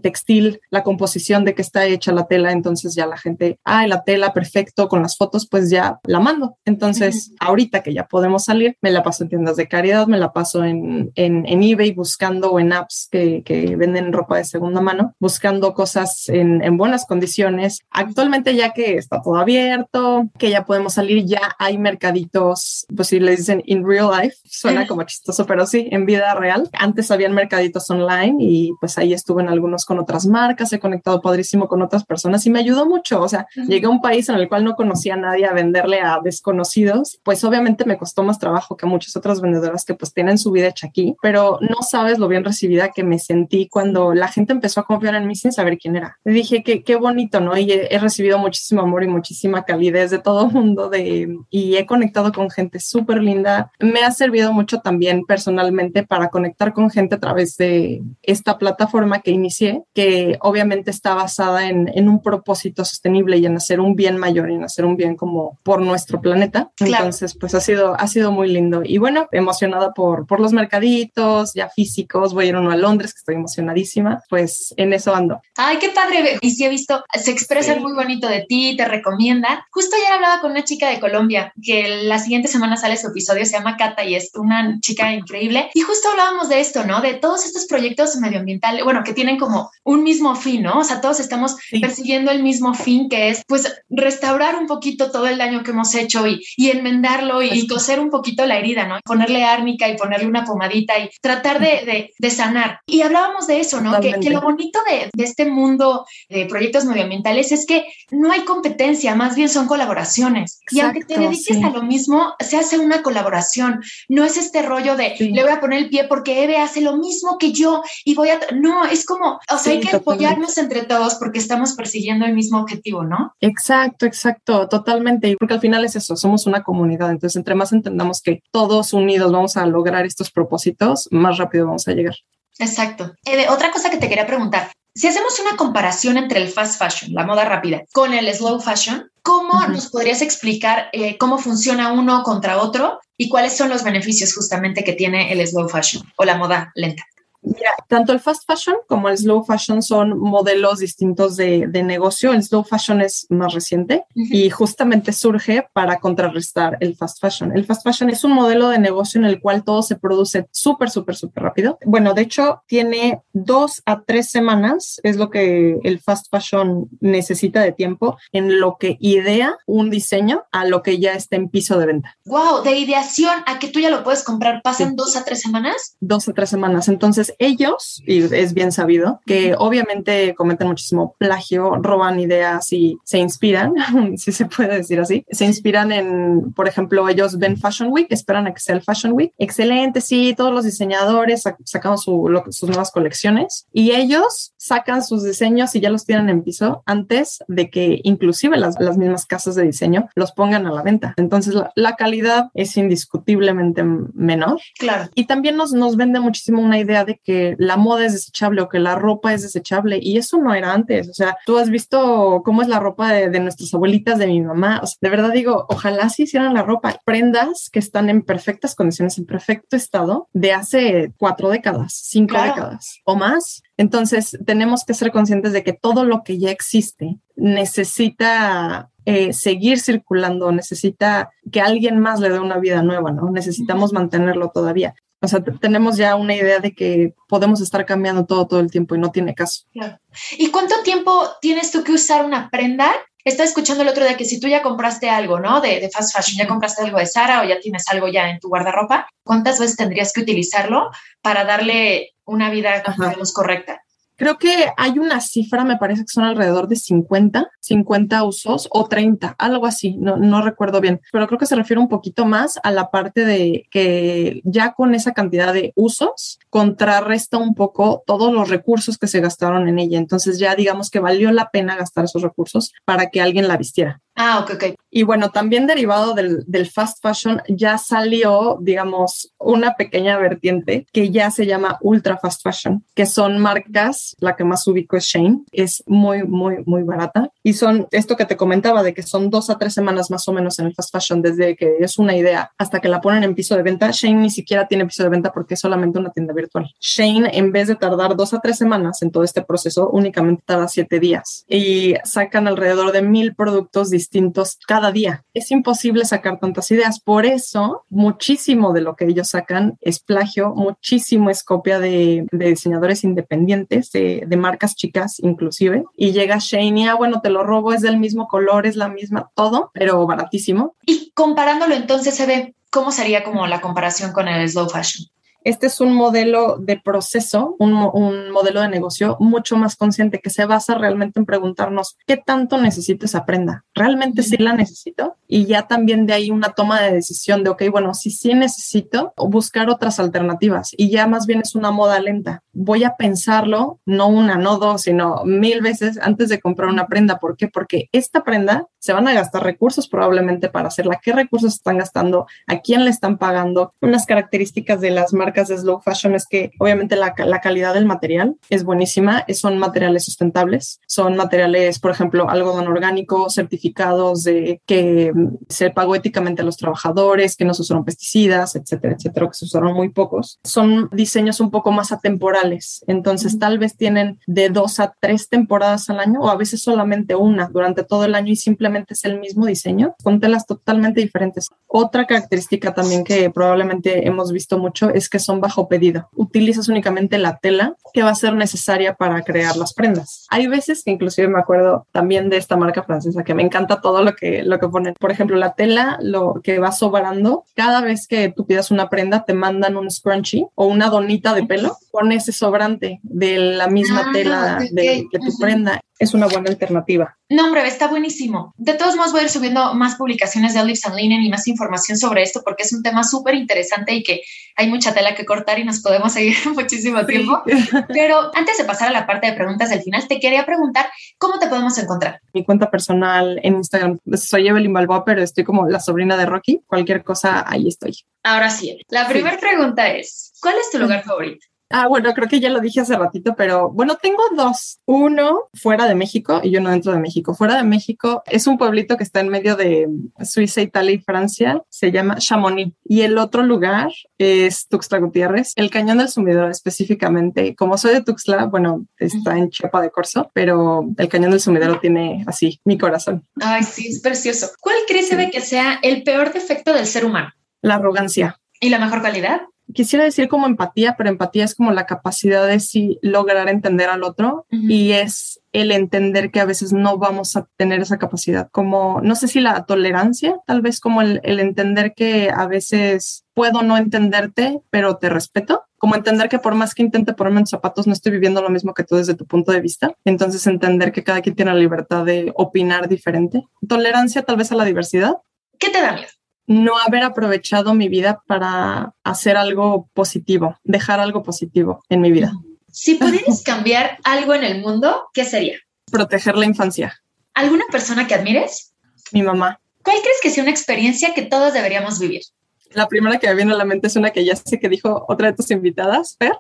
[0.03, 2.53] textil, la composición de que está hecha la tela.
[2.53, 6.57] Entonces ya la gente, ah, la tela, perfecto, con las fotos, pues ya la mando.
[6.65, 10.33] Entonces, ahorita que ya podemos salir, me la paso en tiendas de caridad, me la
[10.33, 14.81] paso en, en, en eBay buscando o en apps que, que venden ropa de segunda
[14.81, 17.81] mano, buscando cosas en en, buenas condiciones.
[17.91, 23.21] Actualmente ya que está todo abierto, que ya podemos salir, ya hay mercaditos, pues si
[23.21, 26.69] le dicen in real life, suena como chistoso, pero sí, en vida real.
[26.73, 31.21] Antes habían mercaditos online y pues ahí estuve en algunos con otras marcas, he conectado
[31.21, 33.21] padrísimo con otras personas y me ayudó mucho.
[33.21, 36.01] O sea, llegué a un país en el cual no conocía a nadie a venderle
[36.01, 40.39] a desconocidos, pues obviamente me costó más trabajo que muchas otras vendedoras que pues tienen
[40.39, 44.29] su vida hecha aquí, pero no sabes lo bien recibida que me sentí cuando la
[44.29, 47.57] gente empezó a confiar en mí sin saber quién era dije que qué bonito, ¿no?
[47.57, 51.87] Y he, recibido muchísimo amor y muchísima calidez de todo el mundo de, y he
[51.87, 53.71] conectado con gente súper linda.
[53.79, 59.21] Me ha servido mucho también personalmente para conectar con gente a través de esta plataforma
[59.21, 63.95] que inicié, que obviamente está basada en, en un propósito sostenible y en hacer un
[63.95, 66.71] bien mayor y en hacer un bien como por nuestro planeta.
[66.79, 68.83] Entonces, pues ha sido, ha sido muy lindo.
[68.85, 72.35] Y bueno, emocionada por, por los mercaditos ya físicos.
[72.35, 74.23] Voy a ir uno a Londres, que estoy emocionadísima.
[74.29, 75.41] Pues en eso ando.
[75.57, 79.61] Ay, qué padre y sí he visto, se expresan muy bonito de ti, te recomiendan.
[79.71, 83.45] Justo ayer hablaba con una chica de Colombia que la siguiente semana sale su episodio,
[83.45, 85.71] se llama Cata y es una chica increíble.
[85.75, 87.01] Y justo hablábamos de esto, ¿no?
[87.01, 90.79] De todos estos proyectos medioambientales, bueno, que tienen como un mismo fin, ¿no?
[90.81, 95.27] O sea, todos estamos persiguiendo el mismo fin que es, pues, restaurar un poquito todo
[95.27, 98.99] el daño que hemos hecho y, y enmendarlo y, coser un poquito la herida, ¿no?
[99.05, 102.81] Ponerle árnica y ponerle una pomadita y tratar de, de, de sanar.
[102.87, 103.99] Y hablábamos de eso, ¿no?
[104.01, 108.45] Que, que, lo bonito de, de este mundo de proyectos medioambientales es que no hay
[108.45, 110.61] competencia, más bien son colaboraciones.
[110.71, 113.81] y aunque te dediques a lo mismo, se hace una colaboración.
[114.09, 116.97] No es este rollo de le voy a poner el pie porque Eve hace lo
[116.97, 118.41] mismo que yo y voy a...
[118.55, 122.61] No, es como, o sea, hay que apoyarnos entre todos porque estamos persiguiendo el mismo
[122.61, 123.35] objetivo, ¿no?
[123.41, 125.29] Exacto, exacto, totalmente.
[125.29, 127.11] Y porque al final es eso, somos una comunidad.
[127.11, 131.87] Entonces, entre más entendamos que todos unidos vamos a lograr estos propósitos, más rápido vamos
[131.89, 132.15] a llegar.
[132.59, 133.13] Exacto.
[133.25, 137.15] Eve, otra cosa que te quería preguntar, si hacemos una comparación entre el fast fashion,
[137.15, 142.23] la moda rápida, con el slow fashion, ¿cómo nos podrías explicar eh, cómo funciona uno
[142.23, 146.37] contra otro y cuáles son los beneficios justamente que tiene el slow fashion o la
[146.37, 147.05] moda lenta?
[147.43, 152.33] Mira, tanto el fast fashion como el slow fashion son modelos distintos de, de negocio.
[152.33, 157.57] El slow fashion es más reciente y justamente surge para contrarrestar el fast fashion.
[157.57, 160.91] El fast fashion es un modelo de negocio en el cual todo se produce súper,
[160.91, 161.79] súper, súper rápido.
[161.85, 167.61] Bueno, de hecho, tiene dos a tres semanas, es lo que el fast fashion necesita
[167.61, 171.79] de tiempo en lo que idea un diseño a lo que ya está en piso
[171.79, 172.17] de venta.
[172.25, 175.97] Wow, de ideación a que tú ya lo puedes comprar, ¿pasan dos a tres semanas?
[176.01, 176.89] Dos a tres semanas.
[176.89, 183.19] Entonces, ellos, y es bien sabido, que obviamente cometen muchísimo plagio, roban ideas y se
[183.19, 183.75] inspiran,
[184.17, 188.47] si se puede decir así, se inspiran en, por ejemplo, ellos ven Fashion Week, esperan
[188.47, 189.33] a que sea el Fashion Week.
[189.39, 195.75] Excelente, sí, todos los diseñadores sacan su, sus nuevas colecciones y ellos sacan sus diseños
[195.75, 199.65] y ya los tienen en piso antes de que inclusive las, las mismas casas de
[199.65, 201.15] diseño los pongan a la venta.
[201.17, 204.61] Entonces la, la calidad es indiscutiblemente menor.
[204.79, 205.11] Claro.
[205.15, 208.69] Y también nos, nos vende muchísimo una idea de que la moda es desechable o
[208.69, 211.09] que la ropa es desechable y eso no era antes.
[211.09, 214.81] O sea, tú has visto cómo es la ropa de, nuestras abuelitas, de mi mamá.
[214.83, 218.75] O sea, de verdad digo, ojalá si hicieran la ropa, prendas que están en perfectas
[218.75, 223.63] condiciones, en perfecto estado de hace cuatro décadas, cinco décadas o más.
[223.77, 229.81] Entonces, tenemos que ser conscientes de que todo lo que ya existe necesita eh, seguir
[229.81, 233.31] circulando, necesita que alguien más le dé una vida nueva, ¿no?
[233.31, 234.95] Necesitamos mantenerlo todavía.
[235.23, 238.97] O sea, tenemos ya una idea de que podemos estar cambiando todo todo el tiempo
[238.97, 239.63] y no tiene caso.
[239.73, 239.99] Claro.
[240.33, 242.91] ¿Y cuánto tiempo tienes tú que usar una prenda?
[243.25, 245.61] Estaba escuchando el otro día que si tú ya compraste algo, ¿no?
[245.61, 248.41] De, de fast fashion, ya compraste algo de Sara o ya tienes algo ya en
[248.41, 253.82] tu guardarropa, ¿cuántas veces tendrías que utilizarlo para darle una vida, digamos, correcta?
[254.17, 258.87] Creo que hay una cifra, me parece que son alrededor de 50, 50 usos o
[258.87, 262.61] 30, algo así, no, no recuerdo bien, pero creo que se refiere un poquito más
[262.63, 268.33] a la parte de que ya con esa cantidad de usos contrarresta un poco todos
[268.33, 269.99] los recursos que se gastaron en ella.
[269.99, 274.02] Entonces ya digamos que valió la pena gastar esos recursos para que alguien la vistiera.
[274.15, 274.65] Ah, ok, ok.
[274.91, 281.11] Y bueno, también derivado del, del, fast fashion ya salió, digamos, una pequeña vertiente que
[281.11, 285.41] ya se llama ultra fast fashion, que son marcas, la que más ubico es Shane,
[285.51, 287.31] es muy, muy, muy barata.
[287.43, 290.33] Y son esto que te comentaba, de que son dos a tres semanas más o
[290.33, 293.35] menos en el fast fashion, desde que es una idea hasta que la ponen en
[293.35, 293.91] piso de venta.
[293.91, 296.71] Shane ni siquiera tiene piso de venta porque es solamente una tienda virtual.
[296.81, 300.69] Shane, en vez de tardar dos a tres semanas en todo este proceso, únicamente tarda
[300.69, 305.25] siete días y sacan alrededor de mil productos distintos cada día.
[305.35, 307.01] Es imposible sacar tantas ideas.
[307.01, 312.49] Por eso, muchísimo de lo que ellos sacan es plagio, muchísimo es copia de, de
[312.49, 315.85] diseñadores independientes, de, de, marcas chicas inclusive.
[315.97, 318.89] Y llega Shane y, ah, bueno, te lo robo, es del mismo color, es la
[318.89, 320.77] misma, todo, pero baratísimo.
[320.87, 325.09] Y comparándolo entonces, se ve, ¿cómo sería como la comparación con el slow fashion?
[325.45, 330.31] Este es un modelo de proceso, un, un, modelo de negocio mucho más consciente que
[330.31, 333.65] se basa realmente en preguntarnos qué tanto necesito esa prenda.
[333.75, 335.17] ¿Realmente sí la necesito?
[335.27, 339.13] Y ya también de ahí una toma de decisión de, ok, bueno, si sí necesito,
[339.17, 340.71] buscar otras alternativas.
[340.77, 342.43] Y ya más bien es una moda lenta.
[342.53, 347.19] Voy a pensarlo, no una, no dos, sino mil veces antes de comprar una prenda.
[347.19, 347.49] ¿Por qué?
[347.49, 350.99] Porque esta prenda se van a gastar recursos probablemente para hacerla.
[351.01, 352.27] ¿Qué recursos están gastando?
[352.49, 353.75] ¿A quién le están pagando?
[353.81, 357.87] Unas características de las marcas de slow fashion es que obviamente la, la calidad del
[357.87, 365.13] material es buenísima, son materiales sustentables, son materiales, por ejemplo, algodón orgánico, certificados de que
[365.49, 369.45] se pagó éticamente a los trabajadores, que no se usaron pesticidas, etcétera, etcétera, que se
[369.45, 370.41] usaron muy pocos.
[370.43, 375.89] Son diseños un poco más atemporales, entonces tal vez tienen de dos a tres temporadas
[375.89, 379.19] al año o a veces solamente una durante todo el año y simplemente es el
[379.19, 381.49] mismo diseño con telas totalmente diferentes.
[381.67, 386.09] Otra característica también que probablemente hemos visto mucho es que son bajo pedido.
[386.15, 390.27] Utilizas únicamente la tela que va a ser necesaria para crear las prendas.
[390.31, 394.03] Hay veces que inclusive me acuerdo también de esta marca francesa que me encanta todo
[394.03, 394.95] lo que, lo que ponen.
[394.99, 399.25] Por ejemplo, la tela, lo que va sobrando, cada vez que tú pidas una prenda
[399.25, 404.05] te mandan un scrunchie o una donita de pelo con ese sobrante de la misma
[404.07, 407.17] ah, tela de, de tu prenda es una buena alternativa.
[407.29, 408.53] No, hombre, está buenísimo.
[408.57, 411.47] De todos modos, voy a ir subiendo más publicaciones de Olives and Linen y más
[411.49, 414.23] información sobre esto porque es un tema súper interesante y que
[414.57, 417.43] hay mucha tela que cortar y nos podemos seguir muchísimo tiempo.
[417.89, 420.87] Pero antes de pasar a la parte de preguntas del final, te quería preguntar
[421.19, 422.21] cómo te podemos encontrar.
[422.33, 426.61] Mi cuenta personal en Instagram, soy Evelyn Balboa, pero estoy como la sobrina de Rocky.
[426.67, 427.93] Cualquier cosa, ahí estoy.
[428.23, 431.47] Ahora sí, la primera pregunta es, ¿cuál es tu lugar favorito?
[431.73, 434.79] Ah, bueno, creo que ya lo dije hace ratito, pero bueno, tengo dos.
[434.87, 437.35] Uno fuera de México y uno dentro de México.
[437.35, 439.89] Fuera de México es un pueblito que está en medio de
[440.23, 441.63] Suiza, Italia y Francia.
[441.69, 442.75] Se llama Chamonix.
[442.85, 445.53] Y el otro lugar es Tuxtla Gutiérrez.
[445.57, 447.55] El Cañón del Sumidero específicamente.
[447.57, 451.81] Como soy de Tuxtla, bueno, está en Chiapa de Corzo, pero el Cañón del Sumidero
[451.81, 453.27] tiene así mi corazón.
[453.41, 454.51] Ay, sí, es precioso.
[454.61, 455.31] ¿Cuál crees sí.
[455.31, 457.31] que sea el peor defecto del ser humano?
[457.61, 458.39] La arrogancia.
[458.61, 459.43] ¿Y la mejor calidad?
[459.73, 464.05] Quisiera decir como empatía, pero empatía es como la capacidad de sí lograr entender al
[464.05, 464.71] otro uh -huh.
[464.71, 469.15] y es el entender que a veces no vamos a tener esa capacidad, como no
[469.15, 473.77] sé si la tolerancia, tal vez como el, el entender que a veces puedo no
[473.77, 477.93] entenderte, pero te respeto, como entender que por más que intente ponerme en zapatos, no
[477.93, 479.97] estoy viviendo lo mismo que tú desde tu punto de vista.
[480.05, 483.43] Entonces entender que cada quien tiene la libertad de opinar diferente.
[483.67, 485.17] Tolerancia tal vez a la diversidad.
[485.59, 486.09] ¿Qué te da miedo?
[486.47, 492.33] No haber aprovechado mi vida para hacer algo positivo, dejar algo positivo en mi vida.
[492.71, 495.59] Si pudieras cambiar algo en el mundo, ¿qué sería?
[495.91, 497.03] Proteger la infancia.
[497.35, 498.73] ¿Alguna persona que admires?
[499.13, 499.61] Mi mamá.
[499.83, 502.23] ¿Cuál crees que sea una experiencia que todos deberíamos vivir?
[502.71, 505.05] La primera que me viene a la mente es una que ya sé que dijo
[505.09, 506.33] otra de tus invitadas, Fer.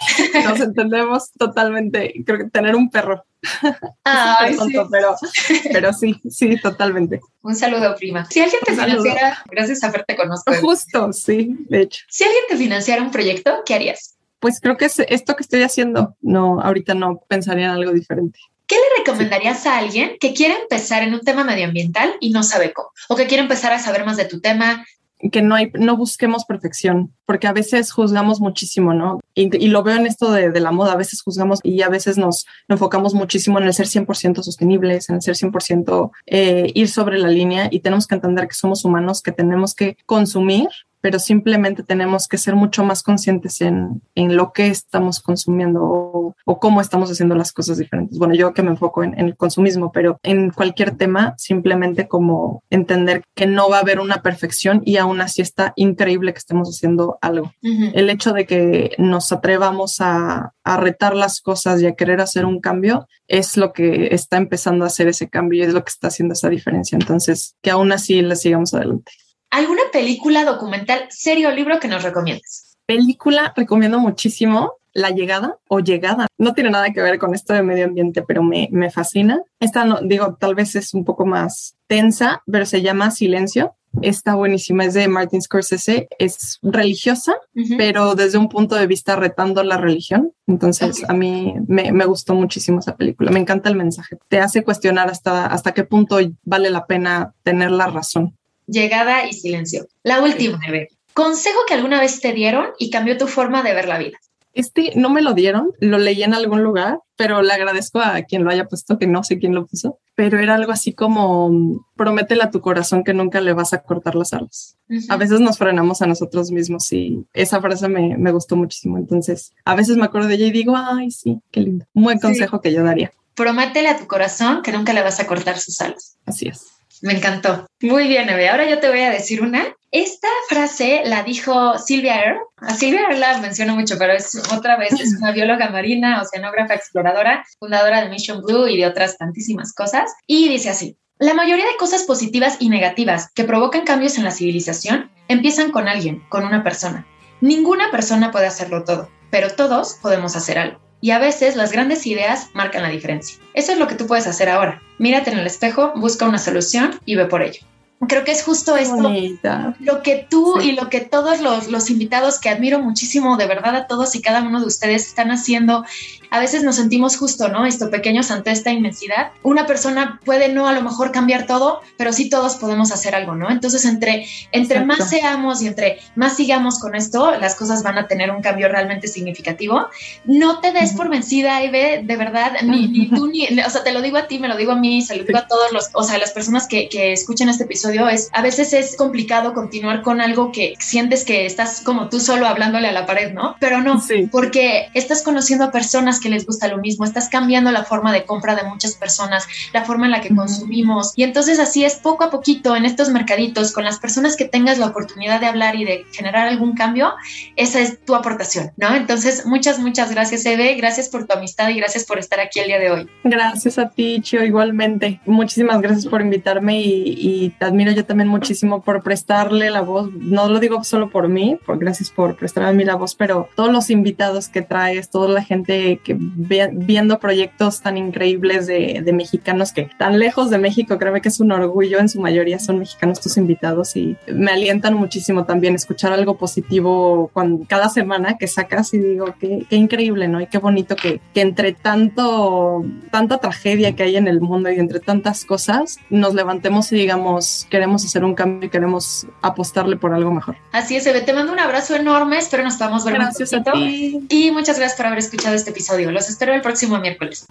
[0.44, 2.14] Nos entendemos totalmente.
[2.24, 3.24] Creo que tener un perro.
[4.04, 4.88] Ay, tonto, sí.
[4.90, 5.16] Pero,
[5.72, 7.20] pero sí, sí, totalmente.
[7.42, 8.24] Un saludo, prima.
[8.26, 10.52] Si alguien te financiara, gracias a Fer te conozco.
[10.60, 12.04] Justo, sí, de hecho.
[12.08, 14.16] Si alguien te financiara un proyecto, ¿qué harías?
[14.38, 16.16] Pues creo que es esto que estoy haciendo.
[16.20, 18.38] No, ahorita no pensaría en algo diferente.
[18.66, 22.72] ¿Qué le recomendarías a alguien que quiere empezar en un tema medioambiental y no sabe
[22.72, 22.90] cómo?
[23.08, 24.86] O que quiere empezar a saber más de tu tema,
[25.30, 29.20] que no hay, no busquemos perfección, porque a veces juzgamos muchísimo, ¿no?
[29.34, 32.46] Y, lo veo en esto de, la moda, a veces juzgamos y a veces nos
[32.68, 37.28] enfocamos muchísimo en el ser 100% sostenibles, en el ser 100% eh, ir sobre la
[37.28, 40.68] línea y tenemos que entender que somos humanos, que tenemos que consumir
[41.00, 46.34] pero simplemente tenemos que ser mucho más conscientes en, en lo que estamos consumiendo o,
[46.44, 48.18] o, cómo estamos haciendo las cosas diferentes.
[48.18, 52.62] Bueno, yo que me enfoco en, en, el consumismo, pero en cualquier tema, simplemente como
[52.70, 56.68] entender que no va a haber una perfección y aún así está increíble que estemos
[56.68, 57.52] haciendo algo.
[57.62, 57.92] Uh -huh.
[57.94, 62.44] El hecho de que nos atrevamos a, a retar las cosas y a querer hacer
[62.44, 65.90] un cambio es lo que está empezando a hacer ese cambio y es lo que
[65.90, 66.96] está haciendo esa diferencia.
[66.96, 69.12] Entonces, que aún así le sigamos adelante.
[69.50, 72.76] ¿Alguna película, documental, serie o libro que nos recomiendas?
[72.86, 76.28] Película, recomiendo muchísimo La Llegada o Llegada.
[76.38, 79.42] No tiene nada que ver con esto de medio ambiente, pero me, me fascina.
[79.58, 83.74] Esta, no, digo, tal vez es un poco más tensa, pero se llama Silencio.
[84.02, 87.76] Está buenísima, es de Martin Scorsese, es religiosa, uh -huh.
[87.76, 90.32] pero desde un punto de vista retando la religión.
[90.46, 91.06] Entonces okay.
[91.08, 94.16] a mí me, me, gustó muchísimo esa película, me encanta el mensaje.
[94.28, 98.36] Te hace cuestionar hasta, hasta qué punto vale la pena tener la razón.
[98.70, 99.86] Llegada y silencio.
[100.02, 100.86] La última, sí.
[101.12, 104.18] Consejo que alguna vez te dieron y cambió tu forma de ver la vida.
[104.52, 108.44] Este no me lo dieron, lo leí en algún lugar, pero le agradezco a quien
[108.44, 112.42] lo haya puesto, que no sé quién lo puso, pero era algo así como prométele
[112.42, 114.76] a tu corazón que nunca le vas a cortar las alas.
[114.88, 115.06] Uh -huh.
[115.08, 118.98] A veces nos frenamos a nosotros mismos y esa frase me, me, gustó muchísimo.
[118.98, 121.86] Entonces, a veces me acuerdo de ella y digo, ay, sí, qué lindo.
[121.94, 122.60] Un buen consejo sí.
[122.64, 123.12] que yo daría.
[123.34, 126.18] Prométele a tu corazón que nunca le vas a cortar sus alas.
[126.26, 126.79] Así es.
[127.02, 127.66] Me encantó.
[127.80, 128.48] Muy bien, Eve.
[128.48, 129.74] Ahora yo te voy a decir una.
[129.90, 132.40] Esta frase la dijo Silvia Earle.
[132.58, 136.74] A Silvia Earle la menciono mucho, pero es otra vez, es una bióloga marina, oceanógrafa,
[136.74, 140.12] exploradora, fundadora de Mission Blue y de otras tantísimas cosas.
[140.26, 144.30] Y dice así, la mayoría de cosas positivas y negativas que provocan cambios en la
[144.30, 147.06] civilización empiezan con alguien, con una persona.
[147.40, 150.89] Ninguna persona puede hacerlo todo, pero todos podemos hacer algo.
[151.00, 153.38] Y a veces las grandes ideas marcan la diferencia.
[153.54, 154.82] Eso es lo que tú puedes hacer ahora.
[154.98, 157.60] Mírate en el espejo, busca una solución y ve por ello.
[158.08, 159.76] Creo que es justo esto, Bonita.
[159.78, 160.70] lo que tú sí.
[160.70, 164.22] y lo que todos los, los, invitados que admiro muchísimo, de verdad a todos y
[164.22, 165.84] cada uno de ustedes están haciendo,
[166.30, 167.66] a veces nos sentimos justo, ¿no?
[167.66, 169.32] Esto pequeños ante esta inmensidad.
[169.42, 173.34] Una persona puede no a lo mejor cambiar todo, pero sí todos podemos hacer algo,
[173.34, 173.50] ¿no?
[173.50, 178.08] Entonces, entre, entre más seamos y entre más sigamos con esto, las cosas van a
[178.08, 179.88] tener un cambio realmente significativo.
[180.24, 180.96] No te des uh -huh.
[180.96, 184.26] por vencida, Eve, de verdad, ni, ni tú, ni, o sea, te lo digo a
[184.26, 186.30] ti, me lo digo a mí, se lo digo a todos los, o sea, las
[186.30, 190.74] personas que, que escuchen este episodio es a veces es complicado continuar con algo que
[190.78, 193.56] sientes que estás como tú solo hablándole a la pared, ¿no?
[193.60, 194.28] Pero no, sí.
[194.30, 198.24] porque estás conociendo a personas que les gusta lo mismo, estás cambiando la forma de
[198.24, 202.24] compra de muchas personas, la forma en la que consumimos y entonces así es poco
[202.24, 205.84] a poquito en estos mercaditos con las personas que tengas la oportunidad de hablar y
[205.84, 207.12] de generar algún cambio,
[207.56, 208.94] esa es tu aportación, ¿no?
[208.94, 212.66] Entonces, muchas, muchas gracias, Eve, gracias por tu amistad y gracias por estar aquí el
[212.66, 213.08] día de hoy.
[213.24, 215.20] Gracias a ti, Chio, igualmente.
[215.26, 219.80] Muchísimas gracias por invitarme y, y te admiro admiro yo también muchísimo por prestarle la
[219.80, 220.12] voz.
[220.12, 223.48] No lo digo solo por mí, por, gracias por prestarme a mí la voz, pero
[223.54, 229.02] todos los invitados que traes, toda la gente que ve, viendo proyectos tan increíbles de,
[229.14, 232.78] mexicanos que tan lejos de México, creo que es un orgullo, en su mayoría son
[232.78, 238.46] mexicanos tus invitados y me alientan muchísimo también escuchar algo positivo cuando, cada semana que
[238.46, 240.40] sacas y digo, qué, qué increíble, ¿no?
[240.40, 244.78] Y qué bonito que, que entre tanto, tanta tragedia que hay en el mundo y
[244.78, 250.12] entre tantas cosas, nos levantemos y digamos, queremos hacer un cambio y queremos apostarle por
[250.12, 250.56] algo mejor.
[250.72, 251.22] Así es, Eve.
[251.22, 252.38] Te mando un abrazo enorme.
[252.38, 254.26] Espero nos podamos ver Gracias a ti.
[254.28, 256.10] Y muchas gracias por haber escuchado este episodio.
[256.10, 257.46] Los espero el próximo miércoles.